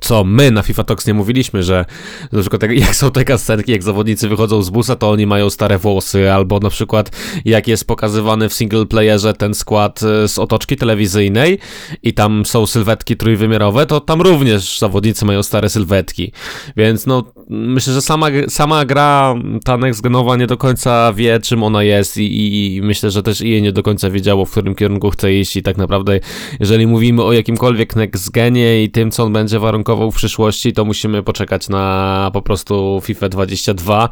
co 0.01 0.25
my 0.25 0.51
na 0.51 0.63
FIFA 0.63 0.85
Talks 0.85 1.07
nie 1.07 1.15
mówiliśmy, 1.15 1.63
że 1.63 1.85
na 2.33 2.41
przykład 2.41 2.63
jak, 2.63 2.95
są 2.97 3.11
te 3.11 3.25
kasetki, 3.25 3.73
jak 3.73 3.83
zawodnicy 3.83 4.29
wychodzą 4.29 4.63
z 4.63 4.71
busa, 4.71 4.97
to 4.97 5.11
oni 5.11 5.27
mają 5.27 5.51
stare 5.51 5.79
włosy, 5.79 6.33
albo 6.33 6.59
na 6.59 6.71
przykład 6.71 7.11
jak 7.45 7.69
jest 7.69 7.87
pokazywany 7.87 8.49
w 8.49 8.55
single 8.55 8.87
playerze 8.87 9.35
ten 9.35 9.55
skład 9.55 10.03
e, 10.03 10.29
z 10.29 10.39
otoczki 10.39 10.77
telewizyjnej 10.77 11.59
i 12.03 12.15
tam 12.15 12.47
są 12.47 12.67
sylwetki 12.67 13.17
trójwymiarowe, 13.17 13.87
to 13.87 14.01
tam 14.01 14.21
również 14.21 14.79
zawodnicy 14.79 15.25
mają 15.25 15.43
stare 15.43 15.69
sylwetki. 15.69 16.33
Więc 16.77 17.07
no, 17.07 17.25
myślę, 17.51 17.93
że 17.93 18.03
sama, 18.03 18.27
sama 18.49 18.85
gra, 18.85 19.35
ta 19.65 19.77
next 19.77 20.01
genowa 20.01 20.37
nie 20.37 20.47
do 20.47 20.57
końca 20.57 21.13
wie, 21.13 21.41
czym 21.41 21.63
ona 21.63 21.83
jest 21.83 22.17
i, 22.17 22.77
i, 22.77 22.83
myślę, 22.83 23.11
że 23.11 23.23
też 23.23 23.41
jej 23.41 23.63
nie 23.63 23.73
do 23.73 23.83
końca 23.83 24.11
wiedziało, 24.11 24.45
w 24.45 24.51
którym 24.51 24.75
kierunku 24.75 25.11
chce 25.11 25.35
iść 25.35 25.57
i 25.57 25.63
tak 25.63 25.77
naprawdę, 25.77 26.21
jeżeli 26.61 26.87
mówimy 26.87 27.23
o 27.23 27.33
jakimkolwiek 27.33 27.97
next 27.97 28.31
genie 28.31 28.85
i 28.85 28.91
tym, 28.91 29.11
co 29.11 29.25
on 29.25 29.33
będzie 29.33 29.59
warunkował 29.59 30.11
w 30.11 30.17
przyszłości, 30.17 30.73
to 30.73 30.85
musimy 30.85 31.23
poczekać 31.23 31.69
na 31.69 32.31
po 32.33 32.43
prostu 32.43 33.01
FIFA 33.05 33.29
22, 33.29 34.09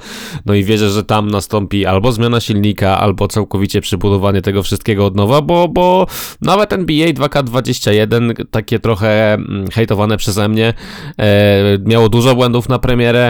no 0.47 0.55
i 0.55 0.65
wierzę, 0.65 0.91
że 0.91 1.05
tam 1.05 1.31
nastąpi 1.31 1.87
albo 1.87 2.13
zmiana 2.13 2.41
silnika, 2.41 2.99
albo 3.01 3.29
całkowicie 3.29 3.81
przybudowanie 3.81 4.43
tego 4.43 4.63
wszystkiego 4.63 5.07
od 5.07 5.17
nowa, 5.17 5.43
bo, 5.43 5.69
bo 5.69 6.07
nawet 6.41 6.73
NBA 6.73 7.09
2K21, 7.09 8.33
takie 8.51 8.79
trochę 8.79 9.35
mm, 9.35 9.71
hejtowane 9.71 10.17
przeze 10.17 10.49
mnie, 10.49 10.75
e, 11.19 11.79
miało 11.85 12.09
dużo 12.09 12.35
błędów 12.35 12.69
na 12.69 12.79
premierę, 12.79 13.24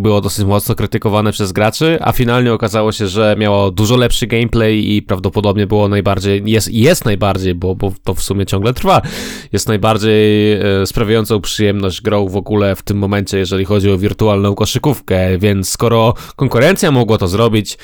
było 0.00 0.20
dosyć 0.20 0.44
mocno 0.44 0.74
krytykowane 0.74 1.32
przez 1.32 1.52
graczy, 1.52 1.98
a 2.00 2.12
finalnie 2.12 2.52
okazało 2.52 2.92
się, 2.92 3.06
że 3.06 3.34
miało 3.38 3.70
dużo 3.70 3.96
lepszy 3.96 4.26
gameplay 4.26 4.96
i 4.96 5.02
prawdopodobnie 5.02 5.66
było 5.66 5.88
najbardziej, 5.88 6.42
jest, 6.46 6.72
jest 6.72 7.04
najbardziej, 7.04 7.54
bo, 7.54 7.74
bo 7.74 7.92
to 8.04 8.14
w 8.14 8.22
sumie 8.22 8.46
ciągle 8.46 8.74
trwa, 8.74 9.02
jest 9.52 9.68
najbardziej 9.68 10.52
e, 10.52 10.86
sprawiającą 10.86 11.40
przyjemność 11.40 12.00
grą 12.02 12.28
w 12.28 12.36
ogóle 12.36 12.76
w 12.76 12.82
tym 12.82 12.98
momencie, 12.98 13.38
jeżeli 13.38 13.64
chodzi 13.64 13.90
o 13.90 13.98
wirtualną 13.98 14.54
koszykówkę, 14.54 15.38
więc 15.38 15.68
skoro 15.68 16.14
konkurencja 16.36 16.90
mogła 16.90 17.18
to 17.18 17.28
zrobić, 17.28 17.78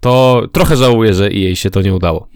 to 0.00 0.42
trochę 0.52 0.76
żałuję, 0.76 1.14
że 1.14 1.30
jej 1.30 1.56
się 1.56 1.70
to 1.70 1.82
nie 1.82 1.94
udało. 1.94 2.28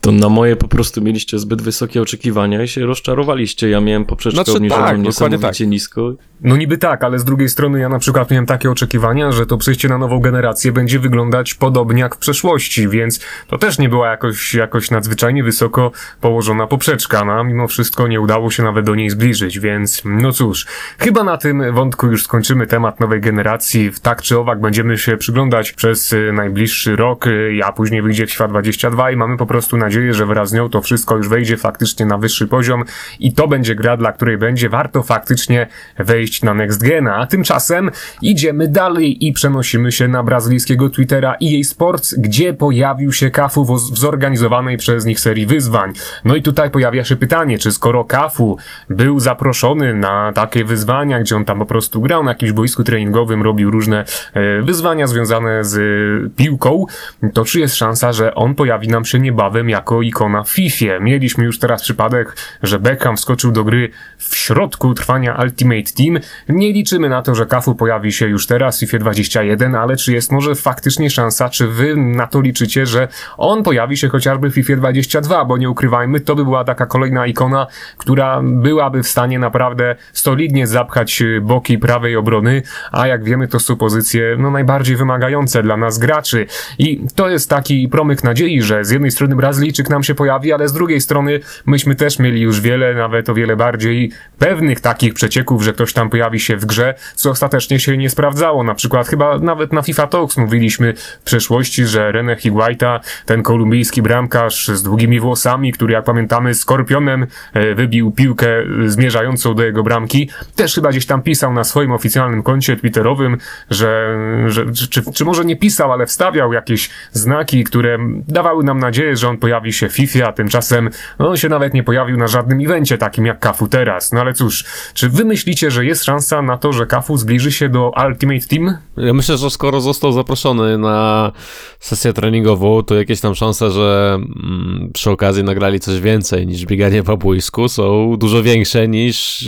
To 0.00 0.12
na 0.12 0.28
moje 0.28 0.56
po 0.56 0.68
prostu 0.68 1.02
mieliście 1.02 1.38
zbyt 1.38 1.62
wysokie 1.62 2.02
oczekiwania 2.02 2.62
i 2.62 2.68
się 2.68 2.86
rozczarowaliście. 2.86 3.68
Ja 3.68 3.80
miałem 3.80 4.04
poprzeczkę 4.04 4.36
Znaczy, 4.36 4.52
obniżoną 4.52 4.84
tak, 4.84 4.98
niesamowicie 4.98 5.64
tak. 5.64 5.70
nisko. 5.70 6.14
No 6.40 6.56
niby 6.56 6.78
tak, 6.78 7.04
ale 7.04 7.18
z 7.18 7.24
drugiej 7.24 7.48
strony 7.48 7.80
ja 7.80 7.88
na 7.88 7.98
przykład 7.98 8.30
miałem 8.30 8.46
takie 8.46 8.70
oczekiwania, 8.70 9.32
że 9.32 9.46
to 9.46 9.58
przejście 9.58 9.88
na 9.88 9.98
nową 9.98 10.20
generację 10.20 10.72
będzie 10.72 10.98
wyglądać 10.98 11.54
podobnie 11.54 12.02
jak 12.02 12.14
w 12.14 12.18
przeszłości, 12.18 12.88
więc 12.88 13.20
to 13.46 13.58
też 13.58 13.78
nie 13.78 13.88
była 13.88 14.10
jakoś, 14.10 14.54
jakoś 14.54 14.90
nadzwyczajnie 14.90 15.44
wysoko 15.44 15.92
położona 16.20 16.66
poprzeczka, 16.66 17.24
no 17.24 17.32
a 17.32 17.44
mimo 17.44 17.68
wszystko 17.68 18.08
nie 18.08 18.20
udało 18.20 18.50
się 18.50 18.62
nawet 18.62 18.86
do 18.86 18.94
niej 18.94 19.10
zbliżyć, 19.10 19.60
więc 19.60 20.02
no 20.04 20.32
cóż, 20.32 20.66
chyba 20.98 21.24
na 21.24 21.36
tym 21.36 21.74
wątku 21.74 22.06
już 22.06 22.24
skończymy 22.24 22.66
temat 22.66 23.00
nowej 23.00 23.20
generacji. 23.20 23.90
W 23.90 24.00
tak 24.00 24.22
czy 24.22 24.38
owak 24.38 24.60
będziemy 24.60 24.98
się 24.98 25.16
przyglądać 25.16 25.72
przez 25.72 26.12
y, 26.12 26.32
najbliższy 26.32 26.96
rok, 26.96 27.26
y, 27.26 27.60
a 27.64 27.72
później 27.72 28.02
wyjdzie 28.02 28.26
FIFA 28.26 28.48
22 28.48 29.10
i 29.10 29.16
mamy 29.16 29.36
po 29.36 29.46
prostu 29.46 29.75
nadzieję, 29.76 30.14
że 30.14 30.26
wraz 30.26 30.48
z 30.48 30.52
nią 30.52 30.68
to 30.68 30.82
wszystko 30.82 31.16
już 31.16 31.28
wejdzie 31.28 31.56
faktycznie 31.56 32.06
na 32.06 32.18
wyższy 32.18 32.46
poziom 32.46 32.84
i 33.20 33.32
to 33.32 33.48
będzie 33.48 33.74
gra, 33.74 33.96
dla 33.96 34.12
której 34.12 34.38
będzie 34.38 34.68
warto 34.68 35.02
faktycznie 35.02 35.66
wejść 35.98 36.42
na 36.42 36.54
Next 36.54 36.82
Gena. 36.82 37.16
A 37.16 37.26
tymczasem 37.26 37.90
idziemy 38.22 38.68
dalej 38.68 39.26
i 39.26 39.32
przenosimy 39.32 39.92
się 39.92 40.08
na 40.08 40.22
brazylijskiego 40.22 40.90
Twittera 40.90 41.36
EA 41.42 41.64
Sports, 41.64 42.14
gdzie 42.18 42.54
pojawił 42.54 43.12
się 43.12 43.30
Kafu 43.30 43.64
w 43.64 43.76
w 43.76 43.98
zorganizowanej 43.98 44.76
przez 44.76 45.04
nich 45.04 45.20
serii 45.20 45.46
wyzwań. 45.46 45.92
No 46.24 46.36
i 46.36 46.42
tutaj 46.42 46.70
pojawia 46.70 47.04
się 47.04 47.16
pytanie, 47.16 47.58
czy 47.58 47.72
skoro 47.72 48.04
Kafu 48.04 48.56
był 48.90 49.20
zaproszony 49.20 49.94
na 49.94 50.32
takie 50.32 50.64
wyzwania, 50.64 51.20
gdzie 51.20 51.36
on 51.36 51.44
tam 51.44 51.58
po 51.58 51.66
prostu 51.66 52.00
grał 52.00 52.24
na 52.24 52.30
jakimś 52.30 52.52
boisku 52.52 52.84
treningowym, 52.84 53.42
robił 53.42 53.70
różne 53.70 54.04
e, 54.34 54.62
wyzwania 54.62 55.06
związane 55.06 55.64
z 55.64 55.76
e, 55.76 56.30
piłką, 56.36 56.84
to 57.32 57.44
czy 57.44 57.60
jest 57.60 57.76
szansa, 57.76 58.12
że 58.12 58.34
on 58.34 58.54
pojawi 58.54 58.88
nam 58.88 59.04
się 59.04 59.18
niebawem 59.18 59.65
jako 59.68 60.02
ikona 60.02 60.42
w 60.42 60.50
FIFA? 60.50 61.00
Mieliśmy 61.00 61.44
już 61.44 61.58
teraz 61.58 61.82
przypadek, 61.82 62.36
że 62.62 62.78
Beckham 62.78 63.16
wskoczył 63.16 63.52
do 63.52 63.64
gry 63.64 63.90
w 64.18 64.36
środku 64.36 64.94
trwania 64.94 65.38
Ultimate 65.42 65.92
Team. 65.96 66.18
Nie 66.48 66.72
liczymy 66.72 67.08
na 67.08 67.22
to, 67.22 67.34
że 67.34 67.46
Kafu 67.46 67.74
pojawi 67.74 68.12
się 68.12 68.28
już 68.28 68.46
teraz 68.46 68.76
w 68.76 68.80
FIFA 68.80 68.98
21, 68.98 69.74
ale 69.74 69.96
czy 69.96 70.12
jest 70.12 70.32
może 70.32 70.54
faktycznie 70.54 71.10
szansa, 71.10 71.48
czy 71.48 71.68
wy 71.68 71.96
na 71.96 72.26
to 72.26 72.40
liczycie, 72.40 72.86
że 72.86 73.08
on 73.36 73.62
pojawi 73.62 73.96
się 73.96 74.08
chociażby 74.08 74.50
w 74.50 74.54
FIFA 74.54 74.76
22, 74.76 75.44
bo 75.44 75.56
nie 75.56 75.70
ukrywajmy, 75.70 76.20
to 76.20 76.34
by 76.34 76.44
była 76.44 76.64
taka 76.64 76.86
kolejna 76.86 77.26
ikona, 77.26 77.66
która 77.96 78.40
byłaby 78.42 79.02
w 79.02 79.08
stanie 79.08 79.38
naprawdę 79.38 79.96
solidnie 80.12 80.66
zapchać 80.66 81.22
boki 81.42 81.78
prawej 81.78 82.16
obrony, 82.16 82.62
a 82.92 83.06
jak 83.06 83.24
wiemy, 83.24 83.48
to 83.48 83.60
są 83.60 83.76
pozycje 83.76 84.36
no, 84.38 84.50
najbardziej 84.50 84.96
wymagające 84.96 85.62
dla 85.62 85.76
nas 85.76 85.98
graczy. 85.98 86.46
I 86.78 87.00
to 87.14 87.28
jest 87.28 87.50
taki 87.50 87.88
promyk 87.88 88.24
nadziei, 88.24 88.62
że 88.62 88.84
z 88.84 88.90
jednej 88.90 89.10
strony 89.10 89.36
Brazylijczyk 89.56 89.90
nam 89.90 90.02
się 90.02 90.14
pojawi, 90.14 90.52
ale 90.52 90.68
z 90.68 90.72
drugiej 90.72 91.00
strony 91.00 91.40
myśmy 91.66 91.94
też 91.94 92.18
mieli 92.18 92.40
już 92.40 92.60
wiele, 92.60 92.94
nawet 92.94 93.28
o 93.28 93.34
wiele 93.34 93.56
bardziej 93.56 94.12
pewnych 94.38 94.80
takich 94.80 95.14
przecieków, 95.14 95.62
że 95.62 95.72
ktoś 95.72 95.92
tam 95.92 96.10
pojawi 96.10 96.40
się 96.40 96.56
w 96.56 96.66
grze, 96.66 96.94
co 97.14 97.30
ostatecznie 97.30 97.80
się 97.80 97.96
nie 97.96 98.10
sprawdzało. 98.10 98.64
Na 98.64 98.74
przykład 98.74 99.08
chyba 99.08 99.38
nawet 99.38 99.72
na 99.72 99.82
FIFA 99.82 100.06
Talks 100.06 100.36
mówiliśmy 100.36 100.94
w 100.96 101.24
przeszłości, 101.24 101.86
że 101.86 102.12
René 102.12 102.38
Higuaita, 102.38 103.00
ten 103.26 103.42
kolumbijski 103.42 104.02
bramkarz 104.02 104.68
z 104.68 104.82
długimi 104.82 105.20
włosami, 105.20 105.72
który 105.72 105.92
jak 105.92 106.04
pamiętamy 106.04 106.54
skorpionem 106.54 107.26
e, 107.52 107.74
wybił 107.74 108.10
piłkę 108.10 108.48
zmierzającą 108.86 109.54
do 109.54 109.64
jego 109.64 109.82
bramki, 109.82 110.30
też 110.56 110.74
chyba 110.74 110.90
gdzieś 110.90 111.06
tam 111.06 111.22
pisał 111.22 111.52
na 111.52 111.64
swoim 111.64 111.92
oficjalnym 111.92 112.42
koncie 112.42 112.76
twitterowym, 112.76 113.38
że, 113.70 114.18
że 114.46 114.66
czy, 114.90 115.12
czy 115.12 115.24
może 115.24 115.44
nie 115.44 115.56
pisał, 115.56 115.92
ale 115.92 116.06
wstawiał 116.06 116.52
jakieś 116.52 116.90
znaki, 117.12 117.64
które 117.64 117.98
dawały 118.28 118.64
nam 118.64 118.78
nadzieję, 118.78 119.16
że 119.16 119.28
on 119.28 119.38
pojawi 119.46 119.72
się 119.72 119.88
FIFA, 119.88 120.28
a 120.28 120.32
tymczasem 120.32 120.90
no, 121.18 121.28
on 121.28 121.36
się 121.36 121.48
nawet 121.48 121.74
nie 121.74 121.82
pojawił 121.82 122.16
na 122.16 122.26
żadnym 122.26 122.60
evencie 122.60 122.98
takim 122.98 123.26
jak 123.26 123.38
Kafu 123.38 123.68
teraz. 123.68 124.12
No 124.12 124.20
ale 124.20 124.34
cóż, 124.34 124.64
czy 124.94 125.08
wy 125.08 125.24
myślicie, 125.24 125.70
że 125.70 125.84
jest 125.84 126.04
szansa 126.04 126.42
na 126.42 126.58
to, 126.58 126.72
że 126.72 126.86
Kafu 126.86 127.16
zbliży 127.16 127.52
się 127.52 127.68
do 127.68 127.92
Ultimate 128.06 128.46
Team? 128.46 128.78
Ja 128.96 129.12
myślę, 129.12 129.36
że 129.36 129.50
skoro 129.50 129.80
został 129.80 130.12
zaproszony 130.12 130.78
na 130.78 131.32
sesję 131.80 132.12
treningową, 132.12 132.82
to 132.82 132.94
jakieś 132.94 133.20
tam 133.20 133.34
szanse, 133.34 133.70
że 133.70 134.14
mm, 134.14 134.90
przy 134.94 135.10
okazji 135.10 135.44
nagrali 135.44 135.80
coś 135.80 136.00
więcej 136.00 136.46
niż 136.46 136.66
bieganie 136.66 137.02
po 137.02 137.16
boisku 137.16 137.68
są 137.68 138.16
dużo 138.18 138.42
większe 138.42 138.88
niż 138.88 139.44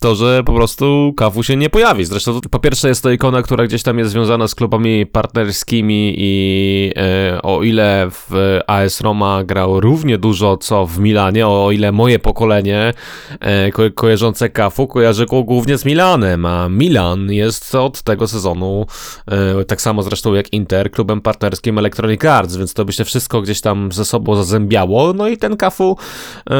to, 0.00 0.14
że 0.14 0.42
po 0.44 0.52
prostu 0.52 1.14
Kafu 1.16 1.42
się 1.42 1.56
nie 1.56 1.70
pojawi. 1.70 2.04
Zresztą 2.04 2.40
po 2.50 2.58
pierwsze 2.58 2.88
jest 2.88 3.02
to 3.02 3.10
ikona, 3.10 3.42
która 3.42 3.64
gdzieś 3.64 3.82
tam 3.82 3.98
jest 3.98 4.10
związana 4.10 4.48
z 4.48 4.54
klubami 4.54 5.06
partnerskimi 5.06 6.14
i 6.18 6.92
e, 6.96 7.42
o 7.42 7.62
ile 7.62 8.08
w 8.10 8.58
AS 8.66 9.00
Roma 9.00 9.31
grał 9.44 9.80
równie 9.80 10.18
dużo 10.18 10.56
co 10.56 10.86
w 10.86 10.98
Milanie, 10.98 11.46
o 11.46 11.70
ile 11.70 11.92
moje 11.92 12.18
pokolenie 12.18 12.92
e, 13.40 13.70
ko 13.70 13.82
kojarzące 13.94 14.48
Kafu 14.50 14.86
kojarzy 14.86 15.26
go 15.26 15.42
głównie 15.42 15.78
z 15.78 15.84
Milanem, 15.84 16.46
a 16.46 16.68
Milan 16.68 17.32
jest 17.32 17.74
od 17.74 18.02
tego 18.02 18.28
sezonu, 18.28 18.86
e, 19.28 19.64
tak 19.64 19.80
samo 19.80 20.02
zresztą 20.02 20.34
jak 20.34 20.52
Inter, 20.52 20.90
klubem 20.90 21.20
partnerskim 21.20 21.78
Electronic 21.78 22.24
Arts, 22.24 22.56
więc 22.56 22.74
to 22.74 22.84
by 22.84 22.92
się 22.92 23.04
wszystko 23.04 23.42
gdzieś 23.42 23.60
tam 23.60 23.92
ze 23.92 24.04
sobą 24.04 24.36
zazębiało, 24.36 25.12
no 25.12 25.28
i 25.28 25.36
ten 25.36 25.56
Kafu, 25.56 25.96
e, 26.50 26.54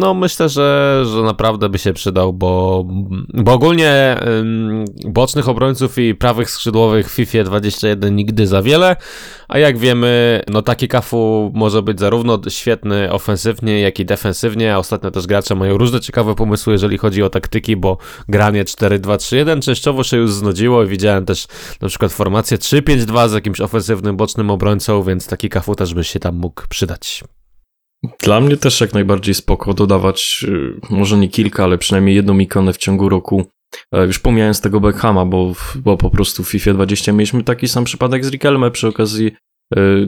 no 0.00 0.14
myślę, 0.14 0.48
że, 0.48 1.02
że 1.14 1.22
naprawdę 1.22 1.68
by 1.68 1.78
się 1.78 1.92
przydał, 1.92 2.32
bo, 2.32 2.84
bo 3.34 3.52
ogólnie 3.52 4.16
bocznych 5.04 5.48
obrońców 5.48 5.98
i 5.98 6.14
prawych 6.14 6.50
skrzydłowych 6.50 7.10
w 7.10 7.14
FIFA 7.14 7.44
21 7.44 8.16
nigdy 8.16 8.46
za 8.46 8.62
wiele, 8.62 8.96
a 9.48 9.58
jak 9.58 9.78
wiemy, 9.78 10.42
no 10.48 10.62
taki 10.62 10.88
Kafu 10.88 11.52
może 11.54 11.82
być 11.82 11.98
zarówno 12.02 12.40
świetny 12.48 13.12
ofensywnie, 13.12 13.80
jak 13.80 14.00
i 14.00 14.04
defensywnie, 14.04 14.74
a 14.74 14.78
ostatnio 14.78 15.10
też 15.10 15.26
gracze 15.26 15.54
mają 15.54 15.78
różne 15.78 16.00
ciekawe 16.00 16.34
pomysły, 16.34 16.72
jeżeli 16.72 16.98
chodzi 16.98 17.22
o 17.22 17.30
taktyki, 17.30 17.76
bo 17.76 17.98
granie 18.28 18.64
4-2-3-1 18.64 19.60
częściowo 19.60 20.04
się 20.04 20.16
już 20.16 20.32
znudziło 20.32 20.84
i 20.84 20.86
widziałem 20.86 21.24
też 21.26 21.46
na 21.80 21.88
przykład 21.88 22.12
formację 22.12 22.58
3-5-2 22.58 23.28
z 23.28 23.32
jakimś 23.32 23.60
ofensywnym 23.60 24.16
bocznym 24.16 24.50
obrońcą, 24.50 25.02
więc 25.02 25.26
taki 25.26 25.48
Kafu 25.48 25.74
też 25.74 25.94
by 25.94 26.04
się 26.04 26.18
tam 26.20 26.36
mógł 26.36 26.62
przydać. 26.68 27.24
Dla 28.22 28.40
mnie 28.40 28.56
też 28.56 28.80
jak 28.80 28.92
najbardziej 28.94 29.34
spoko 29.34 29.74
dodawać, 29.74 30.44
y, 30.48 30.80
może 30.90 31.16
nie 31.18 31.28
kilka, 31.28 31.64
ale 31.64 31.78
przynajmniej 31.78 32.16
jedną 32.16 32.38
ikonę 32.38 32.72
w 32.72 32.76
ciągu 32.76 33.08
roku. 33.08 33.46
E, 33.92 34.06
Już 34.06 34.18
pomijając 34.18 34.60
tego 34.60 34.80
Beckhama, 34.80 35.26
bo, 35.26 35.52
bo 35.76 35.96
po 35.96 36.10
prostu 36.10 36.44
w 36.44 36.48
FIFA 36.48 36.72
20 36.72 37.12
mieliśmy 37.12 37.44
taki 37.44 37.68
sam 37.68 37.84
przypadek 37.84 38.24
z 38.24 38.30
Riquelme 38.30 38.70
przy 38.70 38.88
okazji 38.88 39.32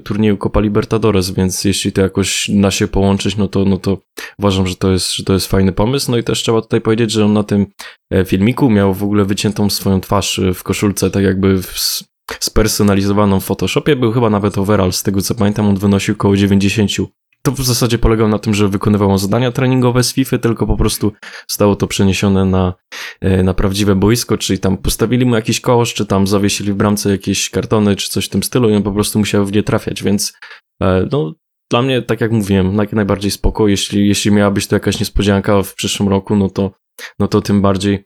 turnieju 0.05 0.37
Copa 0.37 0.61
Libertadores, 0.61 1.31
więc 1.31 1.65
jeśli 1.65 1.93
to 1.93 2.01
jakoś 2.01 2.51
da 2.55 2.71
się 2.71 2.89
połączyć, 2.89 3.37
no 3.37 3.49
to, 3.49 3.65
no 3.65 3.77
to 3.77 3.99
uważam, 4.39 4.67
że 4.67 4.77
to, 4.77 4.93
jest, 4.93 5.15
że 5.15 5.25
to 5.25 5.33
jest 5.33 5.47
fajny 5.47 5.73
pomysł. 5.73 6.11
No 6.11 6.17
i 6.17 6.25
też 6.25 6.43
trzeba 6.43 6.63
tutaj 6.63 6.81
powiedzieć, 6.81 7.11
że 7.11 7.25
on 7.25 7.33
na 7.33 7.43
tym 7.43 7.67
e, 8.11 8.25
filmiku 8.25 8.71
miał 8.71 8.95
w 8.95 9.03
ogóle 9.03 9.25
wyciętą 9.25 9.71
swoją 9.71 10.01
twarz 10.01 10.39
e, 10.39 10.55
w 10.55 10.63
koszulce, 10.63 11.11
tak 11.11 11.25
jakby 11.25 11.63
w, 11.63 12.05
spersonalizowaną 12.41 13.41
w 13.41 13.45
Photoshopie. 13.45 13.97
Był 13.97 14.13
chyba 14.13 14.31
nawet 14.31 14.59
overall, 14.59 14.93
z 14.93 15.03
tego 15.03 15.23
co 15.23 15.35
pamiętam, 15.35 15.67
on 15.67 15.77
wynosił 15.77 16.15
około 16.15 16.37
90 16.37 16.91
to 17.47 17.53
w 17.53 17.61
zasadzie 17.61 17.99
polegało 17.99 18.29
na 18.29 18.39
tym, 18.39 18.55
że 18.55 18.69
wykonywało 18.69 19.19
zadania 19.19 19.53
treningowe 19.53 20.03
z 20.03 20.13
FIFA, 20.13 20.39
tylko 20.39 20.67
po 20.67 20.77
prostu 20.77 21.13
zostało 21.49 21.77
to 21.77 21.87
przeniesione 21.87 22.45
na, 22.45 22.75
e, 23.21 23.43
na 23.43 23.55
prawdziwe 23.55 23.95
boisko, 23.95 24.39
czyli 24.39 24.59
tam 24.59 24.77
postawili 24.77 25.27
mu 25.27 25.35
jakiś 25.35 25.61
kosz, 25.61 25.95
czy 25.95 26.07
tam 26.07 26.27
zawiesili 26.27 26.73
w 26.73 26.77
bramce 26.77 27.11
jakieś 27.11 27.51
kartony, 27.51 27.97
czy 27.97 28.11
coś 28.11 28.27
w 28.27 28.29
tym 28.29 28.43
stylu 28.43 28.71
i 28.71 28.75
on 28.75 28.83
po 28.83 28.93
prostu 28.93 29.19
musiał 29.19 29.47
w 29.47 29.53
nie 29.53 29.63
trafiać, 29.63 30.03
więc 30.03 30.33
e, 30.83 31.09
no, 31.13 31.35
dla 31.71 31.83
mnie, 31.83 32.03
tak 32.03 32.21
jak 32.21 32.33
mówiłem, 32.33 32.77
jak 32.77 32.93
najbardziej 32.93 33.31
spoko. 33.31 33.69
Jeśli, 33.69 34.09
jeśli 34.09 34.31
miała 34.31 34.51
być 34.51 34.67
to 34.67 34.77
jakaś 34.77 35.01
niespodzianka 35.01 35.63
w 35.63 35.75
przyszłym 35.75 36.09
roku, 36.09 36.37
no 36.37 36.51
to, 36.51 36.71
no 37.19 37.29
to 37.29 37.41
tym 37.41 37.63
bardziej, 37.63 38.05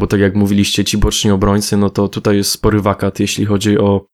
bo 0.00 0.06
tak 0.06 0.20
jak 0.20 0.34
mówiliście, 0.34 0.84
ci 0.84 0.98
boczni 0.98 1.30
obrońcy, 1.30 1.76
no 1.76 1.90
to 1.90 2.08
tutaj 2.08 2.36
jest 2.36 2.50
spory 2.50 2.80
wakat, 2.80 3.20
jeśli 3.20 3.46
chodzi 3.46 3.78
o 3.78 4.06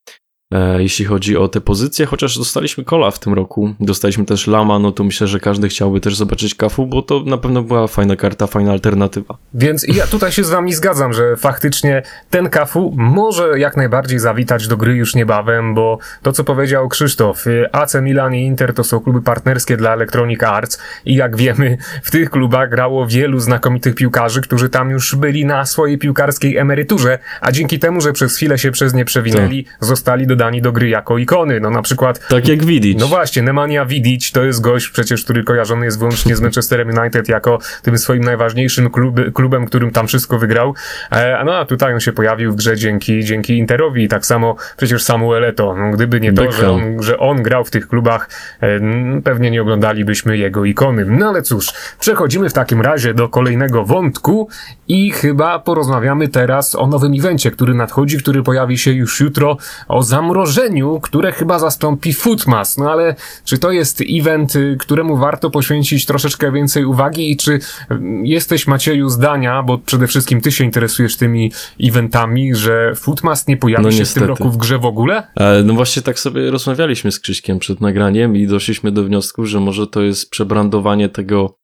jeśli 0.79 1.05
chodzi 1.05 1.37
o 1.37 1.49
te 1.49 1.61
pozycje, 1.61 2.07
chociaż 2.07 2.39
dostaliśmy 2.39 2.85
Kola 2.85 3.11
w 3.11 3.19
tym 3.19 3.35
roku, 3.35 3.75
dostaliśmy 3.81 4.25
też 4.25 4.47
Lama, 4.47 4.79
no 4.79 4.93
to 4.93 5.05
myślę, 5.05 5.27
że 5.27 5.41
każdy 5.41 5.69
chciałby 5.69 6.01
też 6.01 6.17
zobaczyć 6.17 6.55
Kafu, 6.55 6.87
bo 6.87 7.03
to 7.03 7.23
na 7.27 7.39
pewno 7.39 7.63
była 7.63 7.87
fajna 7.87 8.17
karta, 8.17 8.47
fajna 8.47 8.73
alternatywa. 8.73 9.37
Więc 9.55 9.87
ja 9.89 10.07
tutaj 10.07 10.33
się 10.33 10.45
z 10.45 10.51
wami 10.51 10.73
zgadzam, 10.73 11.13
że 11.13 11.37
faktycznie 11.37 12.03
ten 12.31 12.49
Kafu 12.49 12.95
może 12.97 13.59
jak 13.59 13.77
najbardziej 13.77 14.19
zawitać 14.19 14.69
do 14.69 14.77
gry 14.77 14.95
już 14.95 15.15
niebawem, 15.15 15.75
bo 15.75 15.99
to 16.23 16.33
co 16.33 16.45
powiedział 16.45 16.89
Krzysztof, 16.89 17.47
y, 17.47 17.73
AC 17.73 17.95
Milan 18.03 18.35
i 18.35 18.45
Inter 18.45 18.75
to 18.75 18.85
są 18.85 19.01
kluby 19.01 19.23
partnerskie 19.23 19.77
dla 19.77 19.93
Electronic 19.93 20.43
Arts 20.43 20.79
i 21.05 21.15
jak 21.15 21.37
wiemy, 21.37 21.79
w 22.03 22.11
tych 22.11 22.31
klubach 22.31 22.71
grało 22.71 23.07
wielu 23.07 23.39
znakomitych 23.39 23.95
piłkarzy, 23.95 24.41
którzy 24.41 24.69
tam 24.69 24.91
już 24.91 25.15
byli 25.17 25.45
na 25.45 25.67
swojej 25.67 25.99
piłkarskiej 25.99 26.57
emeryturze, 26.57 27.19
a 27.41 27.53
dzięki 27.53 27.79
temu, 27.79 28.01
że 28.01 28.13
przez 28.13 28.37
chwilę 28.37 28.59
się 28.59 28.71
przez 28.71 28.95
nie 28.95 29.05
przewinęli, 29.05 29.67
zostali 29.81 30.27
dodani 30.41 30.63
do 30.63 30.73
gry 30.73 30.89
jako 30.89 31.19
ikony. 31.19 31.61
No 31.61 31.71
na 31.71 31.83
przykład 31.83 32.29
Tak 32.29 32.49
jak 32.49 32.65
widzieć. 32.65 32.99
no 32.99 33.07
właśnie, 33.07 33.43
Nemanja 33.43 33.85
Vidic 33.85 34.33
to 34.33 34.45
jest 34.45 34.61
gość 34.61 34.89
przecież, 34.89 35.25
który 35.25 35.45
kojarzony 35.45 35.85
jest 35.85 35.99
wyłącznie 35.99 36.37
z 36.37 36.41
Manchesterem 36.41 36.99
United 36.99 37.29
jako 37.29 37.59
tym 37.83 37.99
swoim 37.99 38.25
najważniejszym 38.25 38.91
kluby, 38.91 39.33
klubem, 39.33 39.67
którym 39.67 39.91
tam 39.91 40.07
wszystko 40.07 40.39
wygrał. 40.39 40.75
E, 41.11 41.45
no 41.45 41.57
a 41.57 41.65
tutaj 41.65 41.95
on 41.95 42.01
się 42.01 42.13
pojawił 42.13 42.53
w 42.53 42.57
grze 42.57 42.77
dzięki, 42.77 43.25
dzięki 43.25 43.59
Interowi. 43.59 44.09
Tak 44.09 44.27
samo 44.27 44.57
przecież 44.77 45.03
Samuel 45.03 45.55
Eto'o. 45.55 45.77
No, 45.79 45.91
gdyby 45.91 46.21
nie 46.21 46.33
to, 46.33 46.53
że 46.53 46.71
on, 46.71 47.03
że 47.03 47.19
on 47.19 47.43
grał 47.43 47.65
w 47.65 47.71
tych 47.71 47.89
klubach, 47.89 48.29
e, 48.61 48.81
pewnie 49.25 49.51
nie 49.51 49.63
oglądalibyśmy 49.63 50.39
jego 50.39 50.65
ikony. 50.65 51.05
No 51.05 51.29
ale 51.29 51.43
cóż, 51.43 51.73
przechodzimy 52.01 52.51
w 52.51 52.53
takim 52.53 52.81
razie 52.81 53.15
do 53.15 53.29
kolejnego 53.29 53.85
wątku 53.85 54.49
i 54.89 55.11
chyba 55.11 55.59
porozmawiamy 55.59 56.29
teraz 56.29 56.75
o 56.75 56.87
nowym 56.87 57.13
evencie, 57.19 57.51
który 57.51 57.75
nadchodzi, 57.75 58.19
który 58.19 58.43
pojawi 58.43 58.79
się 58.79 58.93
już 58.93 59.21
jutro, 59.21 59.57
o 59.89 60.03
zamrożeniu, 60.35 61.01
które 61.01 61.33
chyba 61.33 61.59
zastąpi 61.59 62.13
Footmas. 62.13 62.79
No 62.79 62.91
ale 62.91 63.17
czy 63.45 63.59
to 63.59 63.71
jest 63.73 64.03
event, 64.11 64.57
y, 64.57 64.77
któremu 64.81 65.17
warto 65.17 65.51
poświęcić 65.51 66.07
troszeczkę 66.07 66.53
więcej 66.53 66.85
uwagi 66.85 67.31
i 67.31 67.37
czy 67.37 67.59
mm, 67.91 68.27
jesteś 68.27 68.67
Macieju 68.67 69.09
zdania, 69.09 69.63
bo 69.63 69.79
przede 69.79 70.07
wszystkim 70.07 70.41
ty 70.41 70.53
się 70.53 70.65
interesujesz 70.65 71.17
tymi 71.17 71.53
eventami, 71.83 72.55
że 72.55 72.93
Footmas 72.97 73.47
nie 73.47 73.57
pojawi 73.57 73.85
No 73.85 73.91
się 73.91 73.97
w 73.97 74.01
niestety. 74.01 74.21
tym 74.21 74.29
roku 74.29 74.51
w 74.51 74.57
grze 74.57 74.79
w 74.79 74.85
ogóle? 74.85 75.23
E, 75.37 75.63
No 75.65 75.75
właśnie 75.75 76.03
tak 76.03 76.19
sobie 76.19 76.51
rozmawialiśmy 76.51 77.13
z 77.13 77.21
Krzyśkiem 77.21 77.59
przed 77.59 77.81
nagraniem 77.81 78.37
i 78.37 78.47
doszliśmy 78.47 78.93
do 78.93 79.05
wniosku, 79.05 79.47
że 79.47 79.61
może 79.61 79.87
to 79.87 80.03
jest 80.03 80.31
przebrandowanie 80.31 81.09
tego, 81.09 81.55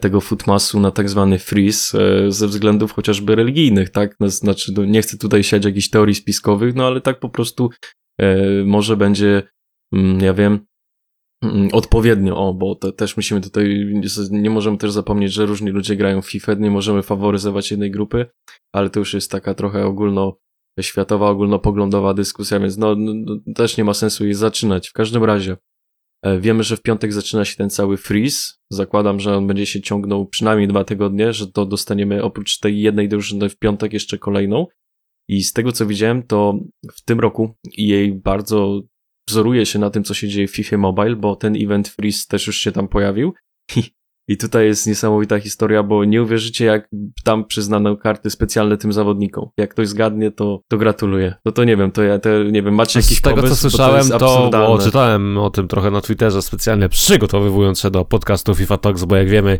tego 0.00 0.20
footmasu 0.20 0.80
na 0.80 0.90
tak 0.90 1.08
zwany 1.08 1.38
freeze 1.38 1.98
e, 2.26 2.30
ze 2.32 2.48
względów 2.48 2.92
chociażby 2.92 3.34
religijnych, 3.34 3.90
tak? 3.90 4.16
No, 4.20 4.28
Znaczy, 4.28 4.72
no, 4.76 4.84
nie 4.84 5.02
chcę 5.02 5.18
tutaj 5.18 5.42
siać 5.42 5.64
jakichś 5.64 5.90
teorii 5.90 6.14
spiskowych, 6.14 6.74
no 6.74 6.86
ale 6.86 7.00
tak 7.00 7.20
po 7.20 7.28
prostu 7.28 7.70
e, 8.20 8.36
może 8.64 8.96
będzie, 8.96 9.42
mm, 9.94 10.20
ja 10.20 10.34
wiem, 10.34 10.66
mm, 11.44 11.68
odpowiednio, 11.72 12.36
o, 12.36 12.54
bo 12.54 12.74
też 12.74 13.16
musimy 13.16 13.40
tutaj, 13.40 13.92
nie- 14.30 14.50
możemy 14.50 14.78
też 14.78 14.92
zapomnieć, 14.92 15.32
że 15.32 15.46
różni 15.46 15.70
ludzie 15.70 15.96
grają 15.96 16.22
w 16.22 16.30
FIFA, 16.30 16.54
nie 16.54 16.70
możemy 16.70 17.02
faworyzować 17.02 17.70
jednej 17.70 17.90
grupy, 17.90 18.26
ale 18.74 18.90
to 18.90 18.98
już 19.00 19.14
jest 19.14 19.30
taka 19.30 19.54
trochę 19.54 19.86
ogólno 19.86 20.36
światowa, 20.80 21.30
ogólnopoglądowa 21.30 22.14
dyskusja, 22.14 22.60
więc 22.60 22.76
no, 22.78 22.94
no, 22.98 23.12
no 23.26 23.54
też 23.54 23.76
nie 23.76 23.84
ma 23.84 23.94
sensu 23.94 24.24
jej 24.24 24.34
zaczynać. 24.34 24.88
W 24.88 24.92
każdym 24.92 25.24
razie 25.24 25.52
e, 25.52 25.56
wiemy, 26.40 26.62
że 26.62 26.76
w 26.76 26.82
piątek 26.82 27.12
zaczyna 27.12 27.44
się 27.44 27.56
ten 27.56 27.70
cały 27.70 27.96
freeze. 27.96 28.52
Zakładam, 28.70 29.20
że 29.20 29.36
on 29.36 29.46
będzie 29.46 29.66
się 29.66 29.80
ciągnął 29.80 30.26
przynajmniej 30.26 30.68
dwa 30.68 30.84
tygodnie, 30.84 31.32
że 31.32 31.46
to 31.46 31.66
dostaniemy 31.66 32.22
oprócz 32.22 32.58
tej 32.58 32.80
jednej 32.80 33.08
drużyny 33.08 33.48
w 33.48 33.58
piątek 33.58 33.92
jeszcze 33.92 34.18
kolejną. 34.18 34.66
I 35.28 35.42
z 35.42 35.52
tego 35.52 35.72
co 35.72 35.86
widziałem, 35.86 36.22
to 36.22 36.58
w 36.92 37.04
tym 37.04 37.20
roku 37.20 37.54
jej 37.76 38.12
bardzo 38.14 38.82
wzoruje 39.28 39.66
się 39.66 39.78
na 39.78 39.90
tym, 39.90 40.04
co 40.04 40.14
się 40.14 40.28
dzieje 40.28 40.48
w 40.48 40.54
FIFA 40.54 40.76
Mobile, 40.76 41.16
bo 41.16 41.36
ten 41.36 41.56
event 41.56 41.88
freeze 41.88 42.26
też 42.28 42.46
już 42.46 42.56
się 42.56 42.72
tam 42.72 42.88
pojawił. 42.88 43.32
I 44.28 44.36
tutaj 44.36 44.66
jest 44.66 44.86
niesamowita 44.86 45.40
historia, 45.40 45.82
bo 45.82 46.04
nie 46.04 46.22
uwierzycie, 46.22 46.64
jak 46.64 46.88
tam 47.24 47.44
przyznano 47.44 47.96
karty 47.96 48.30
specjalne 48.30 48.76
tym 48.76 48.92
zawodnikom. 48.92 49.48
Jak 49.56 49.70
ktoś 49.70 49.88
zgadnie, 49.88 50.30
to, 50.30 50.60
to 50.68 50.78
gratuluję. 50.78 51.34
No 51.44 51.52
to 51.52 51.64
nie 51.64 51.76
wiem, 51.76 51.90
to 51.90 52.02
ja 52.02 52.18
te, 52.18 52.44
nie 52.44 52.62
wiem, 52.62 52.74
macie 52.74 52.98
jakiś 52.98 53.18
Z 53.18 53.20
tego 53.20 53.36
pomysł? 53.36 53.54
co 53.54 53.60
słyszałem, 53.60 53.96
jest 53.98 54.10
to, 54.18 54.50
bo 54.52 54.78
czytałem 54.78 55.38
o 55.38 55.50
tym 55.50 55.68
trochę 55.68 55.90
na 55.90 56.00
Twitterze 56.00 56.42
specjalnie 56.42 56.88
przygotowywując 56.88 57.80
się 57.80 57.90
do 57.90 58.04
podcastu 58.04 58.54
FIFA 58.54 58.78
Talks, 58.78 59.04
bo 59.04 59.16
jak 59.16 59.28
wiemy, 59.28 59.58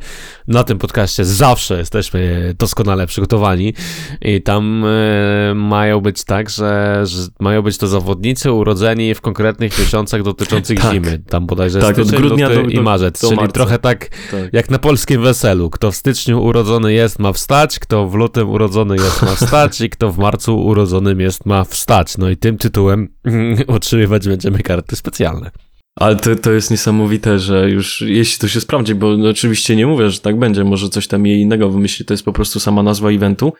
na 0.48 0.64
tym 0.64 0.78
podcaście 0.78 1.24
zawsze 1.24 1.78
jesteśmy 1.78 2.54
doskonale 2.58 3.06
przygotowani 3.06 3.74
i 4.20 4.42
tam 4.42 4.84
e, 4.86 5.54
mają 5.54 6.00
być 6.00 6.24
tak, 6.24 6.50
że, 6.50 7.00
że 7.04 7.22
mają 7.40 7.62
być 7.62 7.78
to 7.78 7.86
zawodnicy 7.88 8.52
urodzeni 8.52 9.14
w 9.14 9.20
konkretnych 9.20 9.78
miesiącach 9.78 10.22
dotyczących 10.22 10.80
Tak. 10.82 10.92
zimy. 10.92 11.18
Tam 11.18 11.46
bodajże 11.46 11.80
Tak, 11.80 11.98
od 11.98 12.06
styczeń, 12.06 12.26
grudnia 12.26 12.48
luty 12.48 12.62
do- 12.62 12.68
i 12.68 12.74
do- 12.74 12.82
marzec, 12.82 13.20
do 13.20 13.28
czyli 13.28 13.40
marca. 13.40 13.52
trochę 13.52 13.78
tak 13.78 14.08
Tak. 14.30 14.51
Jak 14.52 14.70
na 14.70 14.78
polskim 14.78 15.22
weselu. 15.22 15.70
Kto 15.70 15.92
w 15.92 15.96
styczniu 15.96 16.42
urodzony 16.42 16.92
jest, 16.92 17.18
ma 17.18 17.32
wstać, 17.32 17.78
kto 17.78 18.08
w 18.08 18.14
lutym 18.14 18.50
urodzony 18.50 18.96
jest, 18.96 19.22
ma 19.22 19.34
wstać 19.34 19.80
i 19.80 19.90
kto 19.90 20.12
w 20.12 20.18
marcu 20.18 20.64
urodzonym 20.64 21.20
jest, 21.20 21.46
ma 21.46 21.64
wstać. 21.64 22.18
No 22.18 22.30
i 22.30 22.36
tym 22.36 22.58
tytułem 22.58 23.08
otrzymywać 23.66 24.28
będziemy 24.28 24.58
karty 24.58 24.96
specjalne. 24.96 25.50
Ale 25.96 26.16
to, 26.16 26.36
to 26.36 26.52
jest 26.52 26.70
niesamowite, 26.70 27.38
że 27.38 27.70
już 27.70 28.00
jeśli 28.00 28.40
to 28.40 28.48
się 28.48 28.60
sprawdzi, 28.60 28.94
bo 28.94 29.16
no 29.16 29.28
oczywiście 29.28 29.76
nie 29.76 29.86
mówię, 29.86 30.10
że 30.10 30.20
tak 30.20 30.38
będzie, 30.38 30.64
może 30.64 30.88
coś 30.88 31.06
tam 31.06 31.26
jej 31.26 31.40
innego 31.40 31.70
wymyśli, 31.70 32.04
to 32.04 32.14
jest 32.14 32.24
po 32.24 32.32
prostu 32.32 32.60
sama 32.60 32.82
nazwa 32.82 33.10
eventu. 33.10 33.52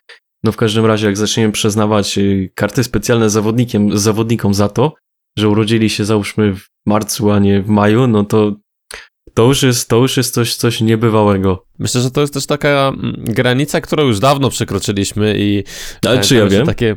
No 0.45 0.53
w 0.53 0.57
każdym 0.57 0.87
razie, 0.87 1.07
jak 1.07 1.17
zaczniemy 1.17 1.53
przyznawać 1.53 2.19
y, 2.19 2.51
karty 2.55 2.85
specjalne 2.85 3.31
zawodnikiem, 3.31 3.99
zawodnikom 3.99 4.55
za 4.55 4.69
to, 4.69 4.95
że 5.39 5.49
urodzili 5.49 5.91
się 5.91 6.05
załóżmy 6.05 6.55
w 6.55 6.67
marcu, 6.87 7.31
a 7.31 7.39
nie 7.39 7.63
w 7.63 7.69
maju, 7.69 8.07
no 8.07 8.25
to 8.25 8.57
to 9.35 9.43
już 9.43 9.63
jest, 9.63 9.89
to 9.89 9.97
już 9.97 10.17
jest 10.17 10.35
coś, 10.35 10.57
coś 10.57 10.81
niebywałego. 10.81 11.65
Myślę, 11.79 12.01
że 12.01 12.11
to 12.11 12.21
jest 12.21 12.35
też 12.35 12.47
taka 12.47 12.93
mm, 12.95 13.25
granica, 13.25 13.81
którą 13.81 14.05
już 14.05 14.19
dawno 14.19 14.51
przekroczyliśmy 14.51 15.35
i 15.39 15.65
Ale 16.07 16.21
czy 16.21 16.35
ja 16.35 16.47
wiem? 16.47 16.67
Takie, 16.67 16.97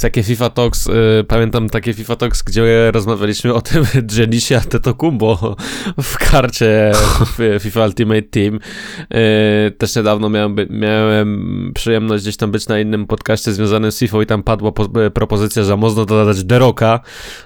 takie 0.00 0.22
FIFA 0.22 0.50
Talks, 0.50 0.86
y, 0.86 1.24
pamiętam 1.28 1.68
takie 1.68 1.94
FIFA 1.94 2.16
Talks, 2.16 2.42
gdzie 2.42 2.90
rozmawialiśmy 2.90 3.54
o 3.54 3.60
tym 3.60 3.84
Jenisie 4.18 4.56
Antetokumbo 4.56 5.56
w 6.02 6.18
karcie 6.18 6.92
w 7.38 7.58
FIFA 7.62 7.84
Ultimate 7.84 8.22
Team. 8.22 8.54
Y, 8.56 9.70
też 9.70 9.96
niedawno 9.96 10.28
miałem, 10.28 10.56
miałem 10.70 11.72
przyjemność 11.74 12.24
gdzieś 12.24 12.36
tam 12.36 12.50
być 12.50 12.68
na 12.68 12.80
innym 12.80 13.06
podcaście 13.06 13.52
związanym 13.52 13.92
z 13.92 13.98
FIFA 13.98 14.22
i 14.22 14.26
tam 14.26 14.42
padła 14.42 14.72
po, 14.72 15.06
y, 15.06 15.10
propozycja, 15.10 15.64
że 15.64 15.76
można 15.76 16.04
dodać 16.04 16.44
Deroka 16.44 17.00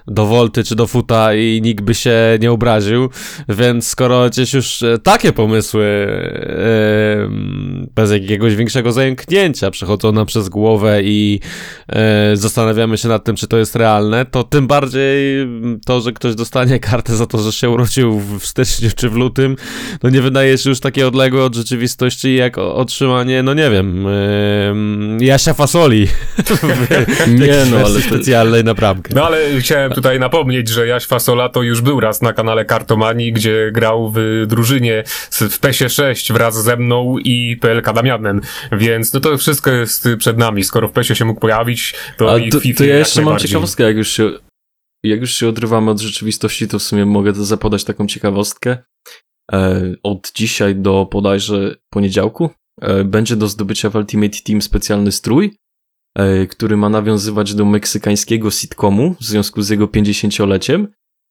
do 0.06 0.26
Volty 0.26 0.64
czy 0.64 0.76
do 0.76 0.86
Futa 0.86 1.34
i 1.34 1.60
nikt 1.62 1.84
by 1.84 1.94
się 1.94 2.38
nie 2.40 2.52
obraził, 2.52 3.08
więc 3.48 3.88
skoro 3.88 4.28
gdzieś 4.28 4.54
już 4.54 4.82
e, 4.82 4.98
takie 4.98 5.32
pomysły 5.32 5.84
e, 5.84 7.28
bez 7.94 8.10
jakiegoś 8.10 8.56
większego 8.56 8.92
zająknięcia 8.92 9.70
przechodzą 9.70 10.12
nam 10.12 10.26
przez 10.26 10.48
głowę 10.48 11.02
i 11.02 11.40
zastanawiamy 12.40 12.98
się 12.98 13.09
nad 13.09 13.24
tym, 13.24 13.37
czy 13.37 13.48
to 13.48 13.57
jest 13.57 13.76
realne, 13.76 14.26
to 14.26 14.44
tym 14.44 14.66
bardziej 14.66 15.46
to, 15.87 16.00
że 16.00 16.12
ktoś 16.12 16.35
dostanie 16.35 16.79
kartę 16.79 17.16
za 17.16 17.26
to, 17.26 17.38
że 17.38 17.53
się 17.53 17.70
urodził 17.70 18.20
w 18.20 18.46
styczniu 18.46 18.90
czy 18.96 19.11
w 19.11 19.14
lutym, 19.14 19.57
no 20.03 20.11
nie 20.11 20.22
wydaje 20.22 20.59
się 20.59 20.70
już 20.70 20.81
takie 20.81 21.09
odległe 21.09 21.44
od 21.44 21.55
rzeczywistości, 21.55 22.35
jak 22.35 22.59
otrzymanie, 22.59 23.42
no 23.42 23.55
nie 23.55 23.70
wiem, 23.70 24.07
e, 24.07 25.24
Jasia 25.24 25.55
Fasoli 25.55 26.09
Nie, 27.40 27.64
no, 27.70 27.76
ale 27.76 28.00
specjalnej 28.00 28.64
na 28.64 28.74
bramkę. 28.74 29.14
No 29.14 29.26
ale 29.26 29.61
chciałem 29.61 29.92
tutaj 29.92 30.20
napomnieć, 30.20 30.68
że 30.68 30.87
Jaś 30.87 31.07
Fasola 31.07 31.48
to 31.48 31.62
już 31.62 31.81
był 31.81 32.00
raz 32.00 32.22
na 32.22 32.33
kanale 32.33 32.64
Kartomanii, 32.64 33.33
gdzie 33.33 33.70
grał 33.72 34.12
w 34.14 34.44
drużynie 34.46 35.05
w 35.31 35.59
PESie 35.59 35.88
6 35.88 36.33
wraz 36.33 36.62
ze 36.62 36.76
mną 36.76 37.18
i 37.18 37.57
PLK 37.57 37.92
Damianem, 37.92 38.40
więc 38.72 39.12
no 39.12 39.20
to 39.20 39.38
wszystko 39.38 39.70
jest 39.70 40.09
przed 40.18 40.38
nami. 40.38 40.64
Skoro 40.64 40.88
w 40.88 40.92
PESie 40.92 41.14
się 41.14 41.24
mógł 41.24 41.40
pojawić, 41.40 41.94
to 42.16 42.29
A 42.30 42.38
i 42.38 42.50
to, 42.50 42.60
FIFA 42.60 42.78
to 42.78 42.84
ja 42.84 42.98
jeszcze 42.98 43.22
mam 43.22 43.38
ciekawostkę, 43.38 43.84
jak 43.84 43.96
już 43.96 44.08
się, 44.08 44.30
jak 45.04 45.20
już 45.20 45.34
się 45.34 45.48
odrywamy 45.48 45.90
od 45.90 46.00
rzeczywistości, 46.00 46.68
to 46.68 46.78
w 46.78 46.82
sumie 46.82 47.06
mogę 47.06 47.32
to 47.32 47.44
zapodać 47.44 47.84
taką 47.84 48.06
ciekawostkę. 48.06 48.78
E, 49.52 49.94
od 50.02 50.32
dzisiaj 50.34 50.76
do 50.76 51.08
bodajże 51.12 51.76
poniedziałku 51.90 52.50
e, 52.82 53.04
będzie 53.04 53.36
do 53.36 53.48
zdobycia 53.48 53.90
w 53.90 53.94
Ultimate 53.94 54.38
Team 54.46 54.62
specjalny 54.62 55.12
strój, 55.12 55.56
e, 56.18 56.46
który 56.46 56.76
ma 56.76 56.88
nawiązywać 56.88 57.54
do 57.54 57.64
meksykańskiego 57.64 58.50
sitcomu 58.50 59.14
w 59.20 59.24
związku 59.24 59.62
z 59.62 59.68
jego 59.68 59.86
50-leciem. 59.86 60.86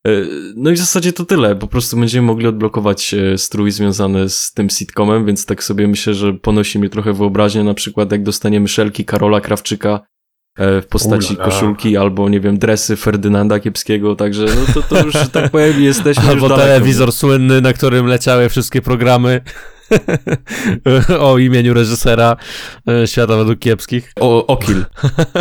E, 0.07 0.11
No 0.55 0.71
i 0.71 0.73
w 0.73 0.77
zasadzie 0.77 1.13
to 1.13 1.25
tyle. 1.25 1.55
Po 1.55 1.67
prostu 1.67 1.97
będziemy 1.97 2.27
mogli 2.27 2.47
odblokować 2.47 3.15
strój 3.37 3.71
związany 3.71 4.29
z 4.29 4.53
tym 4.53 4.69
sitcomem, 4.69 5.25
więc 5.25 5.45
tak 5.45 5.63
sobie 5.63 5.87
myślę, 5.87 6.13
że 6.13 6.33
ponosi 6.33 6.79
mnie 6.79 6.89
trochę 6.89 7.13
wyobraźnię, 7.13 7.63
na 7.63 7.73
przykład 7.73 8.11
jak 8.11 8.23
dostaniemy 8.23 8.67
szelki 8.67 9.05
Karola 9.05 9.41
Krawczyka 9.41 10.01
w 10.57 10.85
postaci 10.89 11.33
Ulala. 11.33 11.51
koszulki 11.51 11.97
albo, 11.97 12.29
nie 12.29 12.39
wiem, 12.39 12.57
dresy 12.59 12.95
Ferdynanda 12.95 13.59
Kiepskiego, 13.59 14.15
także 14.15 14.45
no 14.45 14.73
to, 14.73 14.81
to 14.81 15.05
już, 15.05 15.15
tak 15.31 15.51
powiem, 15.51 15.81
jesteśmy 15.81 16.29
Albo 16.29 16.49
daleko. 16.49 16.67
telewizor 16.67 17.11
słynny, 17.11 17.61
na 17.61 17.73
którym 17.73 18.05
leciały 18.05 18.49
wszystkie 18.49 18.81
programy 18.81 19.41
o 21.19 21.37
imieniu 21.37 21.73
reżysera 21.73 22.35
e, 22.87 23.07
Świata 23.07 23.37
według 23.37 23.59
kiepskich. 23.59 24.11
O, 24.19 24.47
Okil. 24.47 24.85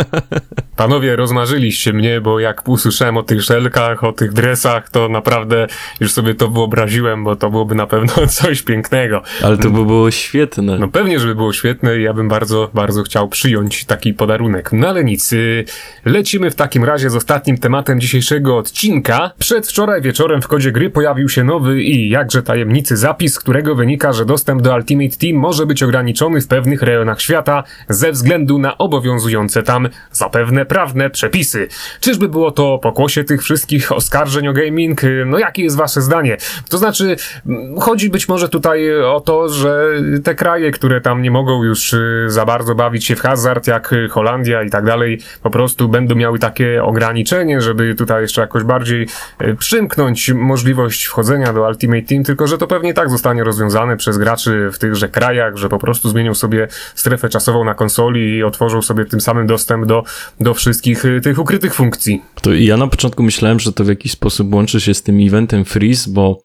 Panowie, 0.75 1.15
rozmarzyliście 1.15 1.93
mnie, 1.93 2.21
bo 2.21 2.39
jak 2.39 2.67
usłyszałem 2.67 3.17
o 3.17 3.23
tych 3.23 3.43
szelkach, 3.43 4.03
o 4.03 4.11
tych 4.11 4.33
dresach, 4.33 4.89
to 4.89 5.09
naprawdę 5.09 5.67
już 5.99 6.11
sobie 6.11 6.35
to 6.35 6.47
wyobraziłem, 6.47 7.23
bo 7.23 7.35
to 7.35 7.49
byłoby 7.49 7.75
na 7.75 7.87
pewno 7.87 8.27
coś 8.41 8.61
pięknego. 8.61 9.21
Ale 9.43 9.57
to 9.57 9.69
by 9.69 9.85
było 9.85 10.11
świetne. 10.11 10.77
No 10.79 10.87
pewnie, 10.87 11.19
żeby 11.19 11.35
było 11.35 11.53
świetne 11.53 11.99
i 11.99 12.03
ja 12.03 12.13
bym 12.13 12.29
bardzo, 12.29 12.69
bardzo 12.73 13.03
chciał 13.03 13.27
przyjąć 13.27 13.85
taki 13.85 14.13
podarunek. 14.13 14.69
No 14.73 14.87
ale 14.87 15.03
nic, 15.03 15.31
yy, 15.31 15.65
lecimy 16.05 16.51
w 16.51 16.55
takim 16.55 16.83
razie 16.83 17.09
z 17.09 17.15
ostatnim 17.15 17.57
tematem 17.57 17.99
dzisiejszego 17.99 18.57
odcinka. 18.57 19.31
Przedwczoraj 19.39 20.01
wieczorem 20.01 20.41
w 20.41 20.47
kodzie 20.47 20.71
gry 20.71 20.89
pojawił 20.89 21.29
się 21.29 21.43
nowy 21.43 21.83
i 21.83 22.09
jakże 22.09 22.43
tajemnicy 22.43 22.97
zapis, 22.97 23.33
z 23.33 23.39
którego 23.39 23.75
wynika, 23.75 24.13
że 24.13 24.25
dostęp 24.39 24.61
do 24.61 24.75
Ultimate 24.75 25.17
Team 25.17 25.35
może 25.35 25.65
być 25.65 25.83
ograniczony 25.83 26.41
w 26.41 26.47
pewnych 26.47 26.81
rejonach 26.81 27.21
świata 27.21 27.63
ze 27.89 28.11
względu 28.11 28.59
na 28.59 28.77
obowiązujące 28.77 29.63
tam 29.63 29.89
zapewne 30.11 30.65
prawne 30.65 31.09
przepisy. 31.09 31.67
Czyżby 31.99 32.29
było 32.29 32.51
to 32.51 32.77
pokłosie 32.77 33.23
tych 33.23 33.41
wszystkich 33.43 33.91
oskarżeń 33.91 34.47
o 34.47 34.53
gaming? 34.53 35.01
No 35.25 35.39
jakie 35.39 35.63
jest 35.63 35.77
wasze 35.77 36.01
zdanie? 36.01 36.37
To 36.69 36.77
znaczy, 36.77 37.15
mm, 37.45 37.79
chodzi 37.79 38.09
być 38.09 38.29
może 38.29 38.49
tutaj 38.49 39.01
o 39.01 39.19
to, 39.19 39.49
że 39.49 39.87
te 40.23 40.35
kraje, 40.35 40.71
które 40.71 41.01
tam 41.01 41.21
nie 41.21 41.31
mogą 41.31 41.63
już 41.63 41.93
y, 41.93 42.25
za 42.27 42.45
bardzo 42.45 42.75
bawić 42.75 43.05
się 43.05 43.15
w 43.15 43.21
hazard, 43.21 43.67
jak 43.67 43.95
Holandia 44.11 44.63
i 44.63 44.69
tak 44.69 44.85
dalej, 44.85 45.19
po 45.43 45.49
prostu 45.49 45.89
będą 45.89 46.15
miały 46.15 46.39
takie 46.39 46.83
ograniczenie, 46.83 47.61
żeby 47.61 47.95
tutaj 47.95 48.21
jeszcze 48.21 48.41
jakoś 48.41 48.63
bardziej 48.63 49.07
y, 49.41 49.55
przymknąć 49.55 50.31
możliwość 50.31 51.05
wchodzenia 51.05 51.53
do 51.53 51.67
Ultimate 51.67 52.01
Team, 52.01 52.23
tylko 52.23 52.47
że 52.47 52.57
to 52.57 52.67
pewnie 52.67 52.93
tak 52.93 53.09
zostanie 53.09 53.43
rozwiązane 53.43 53.97
przez 53.97 54.17
graczy 54.17 54.28
w 54.71 54.77
tychże 54.77 55.09
krajach, 55.09 55.57
że 55.57 55.69
po 55.69 55.79
prostu 55.79 56.09
zmienią 56.09 56.33
sobie 56.33 56.67
strefę 56.95 57.29
czasową 57.29 57.63
na 57.63 57.73
konsoli 57.73 58.37
i 58.37 58.43
otworzą 58.43 58.81
sobie 58.81 59.05
tym 59.05 59.21
samym 59.21 59.47
dostęp 59.47 59.85
do, 59.85 60.03
do 60.39 60.53
wszystkich 60.53 61.05
y, 61.05 61.21
tych 61.21 61.39
ukrytych 61.39 61.73
funkcji. 61.73 62.21
To 62.41 62.53
ja 62.53 62.77
na 62.77 62.87
początku 62.87 63.23
myślałem, 63.23 63.59
że 63.59 63.73
to 63.73 63.83
w 63.83 63.87
jakiś 63.87 64.11
sposób 64.11 64.53
łączy 64.53 64.81
się 64.81 64.93
z 64.93 65.03
tym 65.03 65.27
eventem 65.27 65.65
Freeze, 65.65 66.11
bo 66.11 66.41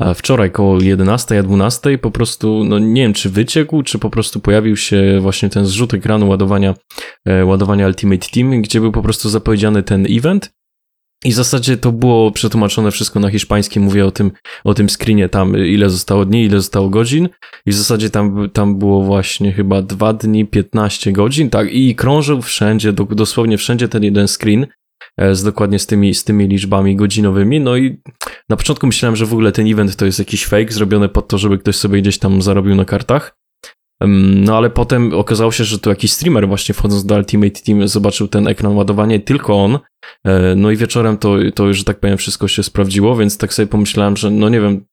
e, 0.00 0.14
wczoraj 0.14 0.50
koło 0.50 0.80
11, 0.80 1.38
a 1.38 1.42
12 1.42 1.98
po 1.98 2.10
prostu, 2.10 2.64
no 2.64 2.78
nie 2.78 3.02
wiem, 3.02 3.12
czy 3.12 3.30
wyciekł, 3.30 3.82
czy 3.82 3.98
po 3.98 4.10
prostu 4.10 4.40
pojawił 4.40 4.76
się 4.76 5.18
właśnie 5.20 5.50
ten 5.50 5.66
zrzut 5.66 5.94
ekranu 5.94 6.28
ładowania, 6.28 6.74
e, 7.24 7.44
ładowania 7.44 7.86
Ultimate 7.86 8.28
Team, 8.34 8.62
gdzie 8.62 8.80
był 8.80 8.92
po 8.92 9.02
prostu 9.02 9.28
zapowiedziany 9.28 9.82
ten 9.82 10.06
event. 10.10 10.50
I 11.24 11.30
w 11.30 11.34
zasadzie 11.34 11.76
to 11.76 11.92
było 11.92 12.30
przetłumaczone 12.30 12.90
wszystko 12.90 13.20
na 13.20 13.30
hiszpański, 13.30 13.80
mówię 13.80 14.06
o 14.06 14.10
tym, 14.10 14.30
o 14.64 14.74
tym 14.74 14.88
screenie 14.88 15.28
tam, 15.28 15.56
ile 15.56 15.90
zostało 15.90 16.24
dni, 16.24 16.44
ile 16.44 16.60
zostało 16.60 16.88
godzin. 16.88 17.28
I 17.66 17.70
w 17.70 17.74
zasadzie 17.74 18.10
tam, 18.10 18.50
tam 18.52 18.78
było 18.78 19.02
właśnie 19.02 19.52
chyba 19.52 19.82
2 19.82 20.12
dni, 20.12 20.46
15 20.46 21.12
godzin, 21.12 21.50
tak, 21.50 21.72
i 21.72 21.94
krążył 21.94 22.42
wszędzie, 22.42 22.92
do, 22.92 23.04
dosłownie 23.04 23.58
wszędzie 23.58 23.88
ten 23.88 24.04
jeden 24.04 24.28
screen 24.28 24.66
e, 25.16 25.34
z 25.34 25.42
dokładnie 25.42 25.78
z 25.78 25.86
tymi, 25.86 26.14
z 26.14 26.24
tymi 26.24 26.48
liczbami 26.48 26.96
godzinowymi. 26.96 27.60
No 27.60 27.76
i 27.76 28.00
na 28.48 28.56
początku 28.56 28.86
myślałem, 28.86 29.16
że 29.16 29.26
w 29.26 29.32
ogóle 29.32 29.52
ten 29.52 29.72
event 29.72 29.96
to 29.96 30.06
jest 30.06 30.18
jakiś 30.18 30.46
fake 30.46 30.72
zrobiony 30.72 31.08
pod 31.08 31.28
to, 31.28 31.38
żeby 31.38 31.58
ktoś 31.58 31.76
sobie 31.76 32.02
gdzieś 32.02 32.18
tam 32.18 32.42
zarobił 32.42 32.74
na 32.74 32.84
kartach. 32.84 33.43
No 34.00 34.56
ale 34.56 34.70
potem 34.70 35.14
okazało 35.14 35.52
się, 35.52 35.64
że 35.64 35.78
to 35.78 35.90
jakiś 35.90 36.12
streamer 36.12 36.48
właśnie 36.48 36.74
wchodząc 36.74 37.06
do 37.06 37.14
Ultimate 37.16 37.60
Team 37.60 37.88
zobaczył 37.88 38.28
ten 38.28 38.48
ekran 38.48 38.76
ładowania 38.76 39.16
i 39.16 39.20
tylko 39.20 39.64
on. 39.64 39.78
E, 40.24 40.54
No 40.56 40.70
i 40.70 40.76
wieczorem 40.76 41.18
to, 41.18 41.36
to 41.54 41.66
już, 41.66 41.78
że 41.78 41.84
tak 41.84 42.00
powiem, 42.00 42.18
wszystko 42.18 42.48
się 42.48 42.62
sprawdziło, 42.62 43.16
więc 43.16 43.38
tak 43.38 43.54
sobie 43.54 43.66
pomyślałem, 43.66 44.16
że 44.16 44.30
no 44.30 44.48
nie 44.48 44.60
wiem, 44.60 44.84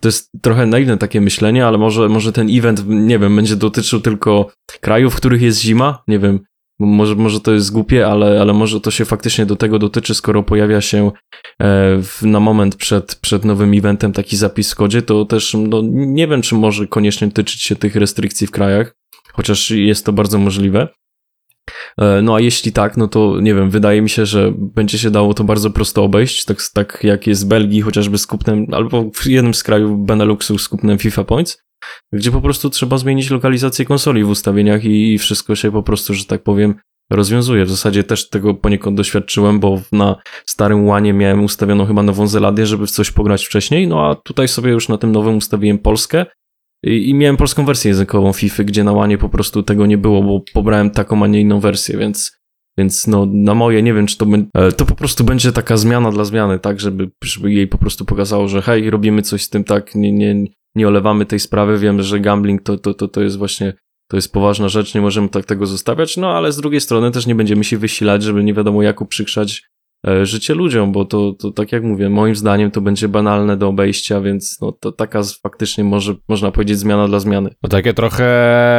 to 0.00 0.08
jest 0.08 0.30
trochę 0.42 0.66
naiwne 0.66 0.98
takie 0.98 1.20
myślenie, 1.20 1.66
ale 1.66 1.78
może, 1.78 2.08
może 2.08 2.32
ten 2.32 2.48
event, 2.50 2.82
nie 2.86 3.18
wiem, 3.18 3.36
będzie 3.36 3.56
dotyczył 3.56 4.00
tylko 4.00 4.50
krajów, 4.80 5.14
w 5.14 5.16
których 5.16 5.42
jest 5.42 5.60
zima, 5.60 6.02
nie 6.08 6.18
wiem, 6.18 6.40
może, 6.80 7.14
może 7.14 7.40
to 7.40 7.52
jest 7.52 7.72
głupie, 7.72 8.06
ale, 8.06 8.40
ale 8.40 8.52
może 8.52 8.80
to 8.80 8.90
się 8.90 9.04
faktycznie 9.04 9.46
do 9.46 9.56
tego 9.56 9.78
dotyczy, 9.78 10.14
skoro 10.14 10.42
pojawia 10.42 10.80
się 10.80 11.06
e, 11.06 11.12
w, 12.02 12.22
na 12.22 12.40
moment 12.40 12.76
przed, 12.76 13.14
przed 13.14 13.44
nowym 13.44 13.74
eventem 13.74 14.12
taki 14.12 14.36
zapis 14.36 14.72
w 14.72 14.74
kodzie, 14.74 15.02
to 15.02 15.24
też 15.24 15.56
no, 15.68 15.82
nie 15.92 16.28
wiem, 16.28 16.42
czy 16.42 16.54
może 16.54 16.86
koniecznie 16.86 17.26
dotyczyć 17.26 17.62
się 17.62 17.76
tych 17.76 17.96
restrykcji 17.96 18.46
w 18.46 18.50
krajach, 18.50 18.94
chociaż 19.32 19.70
jest 19.70 20.06
to 20.06 20.12
bardzo 20.12 20.38
możliwe. 20.38 20.88
E, 21.98 22.22
No 22.22 22.34
a 22.34 22.40
jeśli 22.40 22.72
tak, 22.72 22.96
no 22.96 23.08
to 23.08 23.40
nie 23.40 23.54
wiem, 23.54 23.70
wydaje 23.70 24.02
mi 24.02 24.10
się, 24.10 24.26
że 24.26 24.52
będzie 24.56 24.98
się 24.98 25.10
dało 25.10 25.34
to 25.34 25.44
bardzo 25.44 25.70
prosto 25.70 26.04
obejść, 26.04 26.44
tak, 26.44 26.58
tak 26.74 27.00
jak 27.02 27.26
jest 27.26 27.44
w 27.44 27.48
Belgii 27.48 27.80
chociażby 27.80 28.18
z 28.18 28.26
kupnem, 28.26 28.66
albo 28.72 29.10
w 29.14 29.26
jednym 29.26 29.54
z 29.54 29.62
krajów 29.62 30.06
Beneluxu 30.06 30.58
z 30.58 30.68
kupnem 30.68 30.98
FIFA 30.98 31.24
Points, 31.24 31.62
gdzie 32.12 32.30
po 32.30 32.40
prostu 32.40 32.70
trzeba 32.70 32.98
zmienić 32.98 33.30
lokalizację 33.30 33.84
konsoli 33.84 34.24
w 34.24 34.28
ustawieniach 34.28 34.84
i 34.84 35.18
wszystko 35.18 35.54
się 35.54 35.72
po 35.72 35.82
prostu, 35.82 36.14
że 36.14 36.24
tak 36.24 36.42
powiem, 36.42 36.74
rozwiązuje. 37.10 37.64
W 37.64 37.70
zasadzie 37.70 38.04
też 38.04 38.28
tego 38.28 38.54
poniekąd 38.54 38.96
doświadczyłem, 38.96 39.60
bo 39.60 39.80
na 39.92 40.16
starym 40.46 40.86
łanie 40.86 41.12
miałem 41.12 41.44
ustawioną 41.44 41.86
chyba 41.86 42.02
Nową 42.02 42.26
Zelandię, 42.26 42.66
żeby 42.66 42.86
w 42.86 42.90
coś 42.90 43.10
pograć 43.10 43.46
wcześniej, 43.46 43.88
no 43.88 44.10
a 44.10 44.14
tutaj 44.14 44.48
sobie 44.48 44.70
już 44.70 44.88
na 44.88 44.98
tym 44.98 45.12
nowym 45.12 45.36
ustawiłem 45.36 45.78
Polskę 45.78 46.26
i, 46.84 47.14
miałem 47.14 47.36
polską 47.36 47.64
wersję 47.64 47.88
językową 47.88 48.32
FIFA, 48.32 48.64
gdzie 48.64 48.84
na 48.84 48.92
łanie 48.92 49.18
po 49.18 49.28
prostu 49.28 49.62
tego 49.62 49.86
nie 49.86 49.98
było, 49.98 50.22
bo 50.22 50.40
pobrałem 50.52 50.90
taką, 50.90 51.24
a 51.24 51.26
nie 51.26 51.40
inną 51.40 51.60
wersję, 51.60 51.98
więc 51.98 52.40
więc 52.78 53.06
no, 53.06 53.26
na 53.32 53.54
moje 53.54 53.82
nie 53.82 53.94
wiem, 53.94 54.06
czy 54.06 54.16
to 54.16 54.26
będzie, 54.26 54.48
to 54.76 54.86
po 54.86 54.94
prostu 54.94 55.24
będzie 55.24 55.52
taka 55.52 55.76
zmiana 55.76 56.10
dla 56.10 56.24
zmiany, 56.24 56.58
tak, 56.58 56.80
żeby, 56.80 57.10
żeby 57.24 57.52
jej 57.52 57.66
po 57.68 57.78
prostu 57.78 58.04
pokazało, 58.04 58.48
że 58.48 58.62
hej, 58.62 58.90
robimy 58.90 59.22
coś 59.22 59.42
z 59.42 59.50
tym, 59.50 59.64
tak, 59.64 59.94
nie, 59.94 60.12
nie, 60.12 60.44
nie 60.74 60.88
olewamy 60.88 61.26
tej 61.26 61.40
sprawy, 61.40 61.78
wiemy, 61.78 62.02
że 62.02 62.20
gambling 62.20 62.62
to, 62.62 62.78
to, 62.78 62.94
to, 62.94 63.08
to 63.08 63.20
jest 63.20 63.38
właśnie, 63.38 63.72
to 64.08 64.16
jest 64.16 64.32
poważna 64.32 64.68
rzecz, 64.68 64.94
nie 64.94 65.00
możemy 65.00 65.28
tak 65.28 65.44
tego 65.44 65.66
zostawiać, 65.66 66.16
no 66.16 66.30
ale 66.30 66.52
z 66.52 66.56
drugiej 66.56 66.80
strony 66.80 67.10
też 67.10 67.26
nie 67.26 67.34
będziemy 67.34 67.64
się 67.64 67.78
wysilać, 67.78 68.22
żeby 68.22 68.44
nie 68.44 68.54
wiadomo 68.54 68.82
jak 68.82 69.00
uprzykrzać 69.00 69.62
życie 70.22 70.54
ludziom, 70.54 70.92
bo 70.92 71.04
to, 71.04 71.32
to 71.32 71.50
tak 71.50 71.72
jak 71.72 71.82
mówię, 71.82 72.08
moim 72.08 72.36
zdaniem 72.36 72.70
to 72.70 72.80
będzie 72.80 73.08
banalne 73.08 73.56
do 73.56 73.68
obejścia, 73.68 74.20
więc 74.20 74.60
no 74.60 74.72
to 74.72 74.92
taka 74.92 75.20
faktycznie 75.42 75.84
może, 75.84 76.14
można 76.28 76.50
powiedzieć 76.50 76.78
zmiana 76.78 77.08
dla 77.08 77.20
zmiany. 77.20 77.54
No 77.62 77.68
takie 77.68 77.94
trochę 77.94 78.24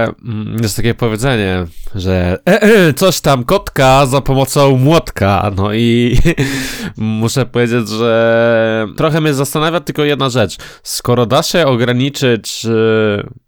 mm, 0.04 0.58
jest 0.62 0.76
takie 0.76 0.94
powiedzenie, 0.94 1.66
że 1.96 2.40
e, 2.50 2.62
e, 2.62 2.94
coś 2.94 3.22
tam 3.22 3.44
kotka 3.44 4.06
za 4.06 4.22
pomocą 4.22 4.78
młotka. 4.78 5.52
No 5.58 5.74
i 5.74 6.18
muszę 6.98 7.46
powiedzieć, 7.46 7.90
że 7.90 8.88
trochę 8.98 9.22
mnie 9.22 9.34
zastanawia 9.34 9.80
tylko 9.80 10.04
jedna 10.04 10.30
rzecz. 10.30 10.58
Skoro 10.84 11.26
da 11.26 11.44
się 11.44 11.66
ograniczyć. 11.66 12.68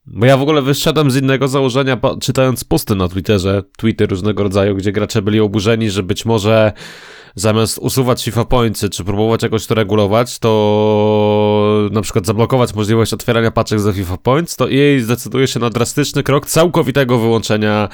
Bo 0.06 0.26
ja 0.26 0.38
w 0.38 0.42
ogóle 0.42 0.62
wyszedłem 0.62 1.12
z 1.12 1.16
innego 1.16 1.48
założenia, 1.48 1.98
czytając 2.22 2.64
posty 2.64 2.96
na 2.96 3.08
Twitterze, 3.08 3.64
tweety 3.78 4.06
różnego 4.06 4.44
rodzaju, 4.44 4.76
gdzie 4.76 4.92
gracze 4.92 5.22
byli 5.22 5.40
oburzeni, 5.40 5.90
że 5.90 6.04
być 6.04 6.26
może 6.26 6.74
zamiast 7.36 7.78
usuwać 7.78 8.24
FIFA 8.24 8.46
Pointsy, 8.46 8.90
czy 8.90 9.04
próbować 9.04 9.44
jakoś 9.44 9.68
to 9.68 9.76
regulować, 9.76 10.40
to 10.40 11.90
na 11.92 12.02
przykład 12.02 12.26
zablokować 12.26 12.74
możliwość 12.74 13.14
otwierania 13.14 13.52
paczek 13.52 13.80
za 13.80 13.94
FIFA 13.94 14.18
Points, 14.18 14.56
to 14.56 14.72
EA 14.72 15.00
zdecyduje 15.00 15.48
się 15.48 15.60
na 15.60 15.70
drastyczny 15.70 16.24
krok 16.24 16.46
całkowitego 16.46 17.18
wyłączenia 17.20 17.90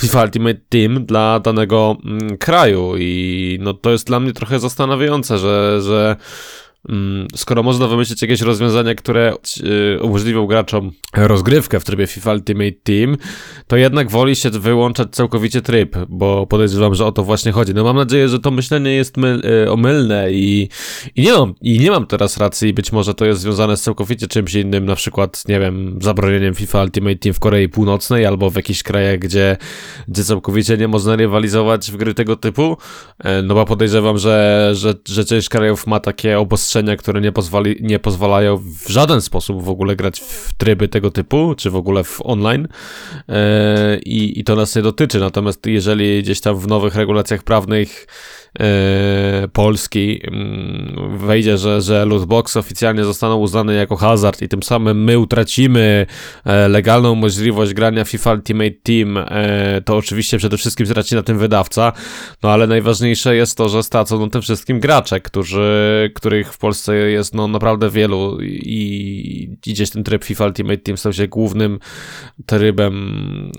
FIFA 0.00 0.22
Ultimate 0.24 0.60
Team 0.68 1.06
dla 1.06 1.40
danego 1.40 1.96
mm, 2.04 2.38
kraju. 2.38 2.94
I 2.98 3.58
no 3.60 3.74
to 3.74 3.90
jest 3.90 4.06
dla 4.06 4.20
mnie 4.20 4.32
trochę 4.32 4.60
zastanawiające, 4.60 5.38
że, 5.38 5.82
że 5.82 6.16
skoro 7.34 7.62
można 7.62 7.88
wymyślić 7.88 8.22
jakieś 8.22 8.40
rozwiązania, 8.40 8.94
które 8.94 9.34
yy, 9.62 10.02
umożliwią 10.02 10.46
graczom 10.46 10.90
rozgrywkę 11.16 11.80
w 11.80 11.84
trybie 11.84 12.06
FIFA 12.06 12.32
Ultimate 12.32 12.72
Team, 12.82 13.16
to 13.66 13.76
jednak 13.76 14.10
woli 14.10 14.36
się 14.36 14.50
wyłączać 14.50 15.08
całkowicie 15.10 15.62
tryb, 15.62 15.96
bo 16.08 16.46
podejrzewam, 16.46 16.94
że 16.94 17.06
o 17.06 17.12
to 17.12 17.24
właśnie 17.24 17.52
chodzi. 17.52 17.74
No 17.74 17.84
mam 17.84 17.96
nadzieję, 17.96 18.28
że 18.28 18.38
to 18.38 18.50
myślenie 18.50 18.92
jest 18.92 19.16
myl, 19.16 19.42
y, 19.64 19.70
omylne 19.70 20.32
i, 20.32 20.68
i, 21.16 21.22
nie 21.22 21.32
mam, 21.32 21.54
i 21.60 21.78
nie 21.78 21.90
mam 21.90 22.06
teraz 22.06 22.36
racji. 22.36 22.72
Być 22.72 22.92
może 22.92 23.14
to 23.14 23.24
jest 23.24 23.40
związane 23.40 23.76
z 23.76 23.82
całkowicie 23.82 24.26
czymś 24.26 24.54
innym, 24.54 24.86
na 24.86 24.94
przykład, 24.94 25.48
nie 25.48 25.60
wiem, 25.60 25.98
zabronieniem 26.02 26.54
FIFA 26.54 26.82
Ultimate 26.82 27.16
Team 27.16 27.34
w 27.34 27.40
Korei 27.40 27.68
Północnej 27.68 28.26
albo 28.26 28.50
w 28.50 28.56
jakichś 28.56 28.82
krajach, 28.82 29.18
gdzie, 29.18 29.56
gdzie 30.08 30.24
całkowicie 30.24 30.76
nie 30.76 30.88
można 30.88 31.16
rywalizować 31.16 31.90
w 31.90 31.96
gry 31.96 32.14
tego 32.14 32.36
typu. 32.36 32.76
E, 33.18 33.42
No 33.42 33.54
bo 33.54 33.64
podejrzewam, 33.64 34.18
że, 34.18 34.70
że, 34.74 34.94
że 35.08 35.24
część 35.24 35.48
krajów 35.48 35.86
ma 35.86 36.00
takie 36.00 36.38
obostrzenia, 36.38 36.67
które 36.98 37.20
nie, 37.20 37.32
pozwali, 37.32 37.76
nie 37.80 37.98
pozwalają 37.98 38.56
w 38.56 38.88
żaden 38.88 39.20
sposób 39.20 39.62
w 39.62 39.68
ogóle 39.68 39.96
grać 39.96 40.20
w 40.20 40.52
tryby 40.52 40.88
tego 40.88 41.10
typu, 41.10 41.54
czy 41.56 41.70
w 41.70 41.76
ogóle 41.76 42.04
w 42.04 42.20
online. 42.24 42.68
E, 43.28 43.98
I, 43.98 44.40
I 44.40 44.44
to 44.44 44.56
nas 44.56 44.76
nie 44.76 44.82
dotyczy. 44.82 45.20
Natomiast 45.20 45.66
jeżeli 45.66 46.22
gdzieś 46.22 46.40
tam 46.40 46.58
w 46.58 46.66
nowych 46.66 46.94
regulacjach 46.94 47.42
prawnych 47.42 48.06
Polski 49.52 50.20
mm, 50.24 51.18
wejdzie, 51.18 51.58
że, 51.58 51.82
że 51.82 52.04
lootbox 52.06 52.56
oficjalnie 52.56 53.04
zostaną 53.04 53.36
uznane 53.36 53.74
jako 53.74 53.96
hazard 53.96 54.42
i 54.42 54.48
tym 54.48 54.62
samym 54.62 55.04
my 55.04 55.18
utracimy 55.18 56.06
e, 56.44 56.68
legalną 56.68 57.14
możliwość 57.14 57.74
grania 57.74 58.04
FIFA 58.04 58.32
Ultimate 58.32 58.70
Team, 58.70 59.16
e, 59.16 59.80
to 59.84 59.96
oczywiście 59.96 60.38
przede 60.38 60.56
wszystkim 60.56 60.86
straci 60.86 61.14
na 61.14 61.22
tym 61.22 61.38
wydawca, 61.38 61.92
no 62.42 62.50
ale 62.50 62.66
najważniejsze 62.66 63.36
jest 63.36 63.56
to, 63.56 63.68
że 63.68 63.82
stracą 63.82 64.20
na 64.20 64.30
tym 64.30 64.42
wszystkim 64.42 64.80
gracze, 64.80 65.20
którzy, 65.20 66.10
których 66.14 66.52
w 66.52 66.58
Polsce 66.58 66.96
jest 66.96 67.34
no 67.34 67.48
naprawdę 67.48 67.90
wielu 67.90 68.40
i, 68.40 69.48
i 69.66 69.72
gdzieś 69.72 69.90
ten 69.90 70.04
tryb 70.04 70.24
FIFA 70.24 70.46
Ultimate 70.46 70.78
Team 70.78 70.98
stał 70.98 71.12
się 71.12 71.28
głównym 71.28 71.78
trybem 72.46 72.94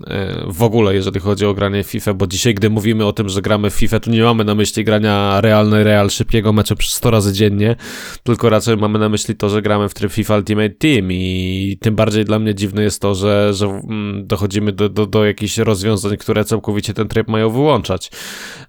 e, 0.08 0.44
w 0.48 0.64
ogóle, 0.64 0.96
jeżeli 0.96 1.20
chodzi 1.20 1.46
o 1.46 1.54
granie 1.54 1.84
FIFA, 1.84 2.14
bo 2.14 2.28
dzisiaj, 2.28 2.54
gdy 2.54 2.70
mówimy 2.70 3.06
o 3.06 3.14
tym, 3.14 3.30
że 3.30 3.42
gramy 3.42 3.70
w 3.70 3.74
FIFA, 3.74 4.00
to 4.00 4.12
nie 4.12 4.24
mamy 4.24 4.44
na 4.44 4.56
myśli 4.56 4.79
grania 4.84 5.42
realny 5.42 5.84
real 5.84 6.10
szybkiego 6.10 6.54
meczu 6.54 6.76
przez 6.76 6.94
100 6.94 7.12
razy 7.12 7.34
dziennie, 7.34 7.76
tylko 8.24 8.50
raczej 8.50 8.78
mamy 8.78 9.00
na 9.00 9.10
myśli 9.10 9.36
to, 9.36 9.50
że 9.50 9.62
gramy 9.62 9.90
w 9.90 9.94
tryb 9.94 10.12
FIFA 10.12 10.36
Ultimate 10.38 10.70
Team 10.70 11.12
i 11.12 11.78
tym 11.82 11.96
bardziej 11.96 12.26
dla 12.26 12.40
mnie 12.40 12.56
dziwne 12.56 12.84
jest 12.84 13.02
to, 13.02 13.16
że, 13.16 13.54
że 13.54 13.66
mm, 13.66 14.28
dochodzimy 14.28 14.72
do, 14.72 14.90
do, 14.90 15.06
do 15.06 15.26
jakichś 15.26 15.58
rozwiązań, 15.58 16.18
które 16.18 16.46
całkowicie 16.46 16.94
ten 16.94 17.08
tryb 17.08 17.28
mają 17.28 17.50
wyłączać. 17.50 18.12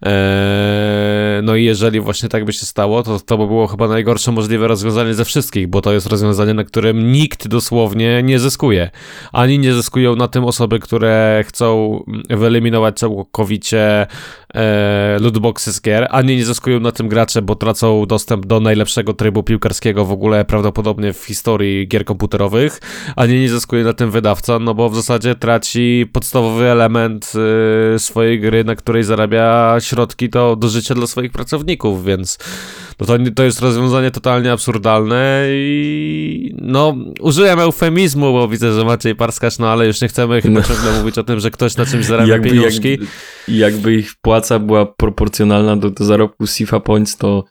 Eee, 0.02 1.42
no 1.42 1.56
i 1.56 1.64
jeżeli 1.64 2.00
właśnie 2.00 2.28
tak 2.28 2.44
by 2.44 2.52
się 2.52 2.66
stało, 2.66 3.02
to 3.02 3.20
to 3.20 3.38
by 3.38 3.46
było 3.46 3.66
chyba 3.66 3.88
najgorsze 3.88 4.32
możliwe 4.32 4.68
rozwiązanie 4.68 5.14
ze 5.14 5.24
wszystkich, 5.24 5.68
bo 5.68 5.80
to 5.80 5.92
jest 5.92 6.06
rozwiązanie, 6.06 6.54
na 6.54 6.64
którym 6.64 7.12
nikt 7.12 7.48
dosłownie 7.48 8.22
nie 8.22 8.38
zyskuje. 8.38 8.90
Ani 9.32 9.58
nie 9.58 9.74
zyskują 9.74 10.16
na 10.16 10.28
tym 10.28 10.44
osoby, 10.44 10.78
które 10.78 11.44
chcą 11.46 12.00
wyeliminować 12.30 12.98
całkowicie 12.98 14.06
e, 14.54 15.18
lootboxy 15.20 15.72
z 15.72 15.80
gier, 15.80 16.06
ani 16.10 16.36
nie 16.36 16.44
zyskują 16.44 16.80
na 16.80 16.92
tym 16.92 17.08
gracze, 17.08 17.42
bo 17.42 17.54
tracą 17.54 18.06
dostęp 18.06 18.46
do 18.46 18.60
najlepszego 18.60 19.14
trybu 19.14 19.42
piłkarskiego 19.42 20.04
w 20.04 20.12
ogóle 20.12 20.44
prawdopodobnie 20.44 21.12
w 21.12 21.24
historii 21.24 21.88
gier 21.88 22.04
komputerowych, 22.04 22.80
ani 23.16 23.40
nie 23.40 23.48
zyskuje 23.48 23.84
na 23.84 23.92
tym 23.92 24.10
wydawca, 24.10 24.58
no 24.58 24.74
bo 24.74 24.90
w 24.90 24.96
zasadzie 24.96 25.34
traci 25.34 26.06
podstawowy 26.12 26.64
element 26.64 27.32
y, 27.94 27.98
swojej 27.98 28.40
gry, 28.40 28.64
na 28.64 28.74
której 28.74 29.04
zarabia 29.04 29.76
środki 29.80 30.28
do, 30.28 30.56
do 30.56 30.68
życia 30.68 30.94
dla 30.94 31.06
swoich 31.06 31.32
pracowników, 31.32 32.04
więc 32.04 32.38
no 33.00 33.06
to, 33.06 33.18
to 33.34 33.42
jest 33.42 33.60
rozwiązanie 33.60 34.10
totalnie 34.10 34.52
absurdalne 34.52 35.44
i 35.50 36.54
no 36.60 36.96
użyłem 37.20 37.58
eufemizmu, 37.60 38.32
bo 38.32 38.48
widzę, 38.48 38.72
że 38.72 38.84
Maciej 38.84 39.14
Parskacz, 39.16 39.58
no 39.58 39.68
ale 39.68 39.86
już 39.86 40.00
nie 40.00 40.08
chcemy 40.08 40.42
chyba 40.42 40.60
No. 40.60 40.66
ciągle 40.66 40.98
mówić 40.98 41.18
o 41.18 41.24
tym, 41.24 41.40
że 41.40 41.50
ktoś 41.50 41.76
na 41.76 41.86
czymś 41.86 42.04
zarabia 42.04 42.38
pieniążki. 42.38 42.90
jakby, 42.90 43.06
jakby 43.48 43.94
ich 43.94 44.14
płaca 44.22 44.58
była 44.58 44.86
proporcjonalna 44.86 45.76
do, 45.76 45.90
do 45.90 46.04
zarobku 46.04 46.46
z 46.46 46.56
FIFA 46.56 46.80
Points, 46.80 47.16
to, 47.16 47.44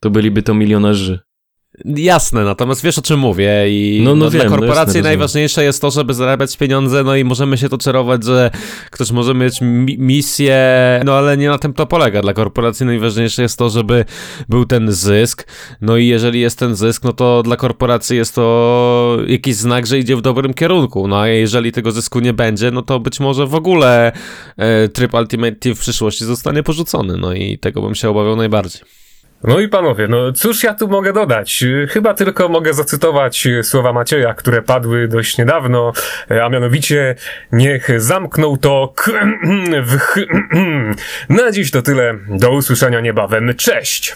to 0.00 0.10
byliby 0.10 0.42
to 0.42 0.54
milionerzy. 0.54 1.18
Jasne, 1.84 2.44
natomiast 2.44 2.84
wiesz 2.84 2.98
o 2.98 3.02
czym 3.02 3.20
mówię 3.20 3.50
i 3.68 4.00
No, 4.04 4.14
no 4.14 4.30
dla 4.30 4.40
wiem, 4.40 4.50
no 4.50 4.56
korporacji 4.58 4.86
rozumiem. 4.86 5.04
najważniejsze 5.04 5.64
jest 5.64 5.80
to, 5.80 5.90
żeby 5.90 6.14
zarabiać 6.14 6.56
pieniądze, 6.56 7.04
no 7.04 7.16
i 7.16 7.24
możemy 7.24 7.58
się 7.58 7.68
to 7.68 7.78
czarować, 7.78 8.24
że 8.24 8.50
ktoś 8.90 9.10
może 9.10 9.34
mieć 9.34 9.60
mi 9.60 9.98
misję, 9.98 10.56
no 11.04 11.12
ale 11.14 11.36
nie 11.36 11.48
na 11.48 11.58
tym 11.58 11.72
to 11.74 11.86
polega. 11.86 12.22
Dla 12.22 12.32
korporacji 12.32 12.86
najważniejsze 12.86 13.42
jest 13.42 13.58
to, 13.58 13.70
żeby 13.70 14.04
był 14.48 14.64
ten 14.64 14.92
zysk, 14.92 15.46
no 15.80 15.96
i 15.96 16.06
jeżeli 16.06 16.40
jest 16.40 16.58
ten 16.58 16.76
zysk, 16.76 17.04
no 17.04 17.12
to 17.12 17.42
dla 17.42 17.56
korporacji 17.56 18.16
jest 18.16 18.34
to 18.34 19.18
jakiś 19.26 19.56
znak, 19.56 19.86
że 19.86 19.98
idzie 19.98 20.16
w 20.16 20.20
dobrym 20.20 20.54
kierunku, 20.54 21.08
no 21.08 21.20
a 21.20 21.28
jeżeli 21.28 21.72
tego 21.72 21.92
zysku 21.92 22.20
nie 22.20 22.32
będzie, 22.32 22.70
no 22.70 22.82
to 22.82 23.00
być 23.00 23.20
może 23.20 23.46
w 23.46 23.54
ogóle 23.54 24.12
e, 24.56 24.88
tryb 24.88 25.14
Ultimate 25.14 25.56
Team 25.56 25.74
w 25.76 25.80
przyszłości 25.80 26.24
zostanie 26.24 26.62
porzucony, 26.62 27.16
no 27.16 27.32
i 27.32 27.58
tego 27.58 27.82
bym 27.82 27.94
się 27.94 28.10
obawiał 28.10 28.36
najbardziej. 28.36 29.03
No 29.44 29.60
i 29.60 29.68
panowie, 29.68 30.08
no 30.08 30.32
cóż 30.32 30.62
ja 30.62 30.74
tu 30.74 30.88
mogę 30.88 31.12
dodać? 31.12 31.64
Chyba 31.88 32.14
tylko 32.14 32.48
mogę 32.48 32.74
zacytować 32.74 33.48
słowa 33.62 33.92
Macieja, 33.92 34.34
które 34.34 34.62
padły 34.62 35.08
dość 35.08 35.38
niedawno, 35.38 35.92
a 36.44 36.48
mianowicie 36.48 37.14
niech 37.52 38.00
zamknął 38.00 38.56
to 38.56 38.92
k- 38.96 39.12
w 39.86 39.98
ch- 39.98 40.26
Na 41.28 41.52
dziś 41.52 41.70
to 41.70 41.82
tyle. 41.82 42.14
Do 42.28 42.50
usłyszenia 42.50 43.00
niebawem. 43.00 43.54
Cześć! 43.56 44.12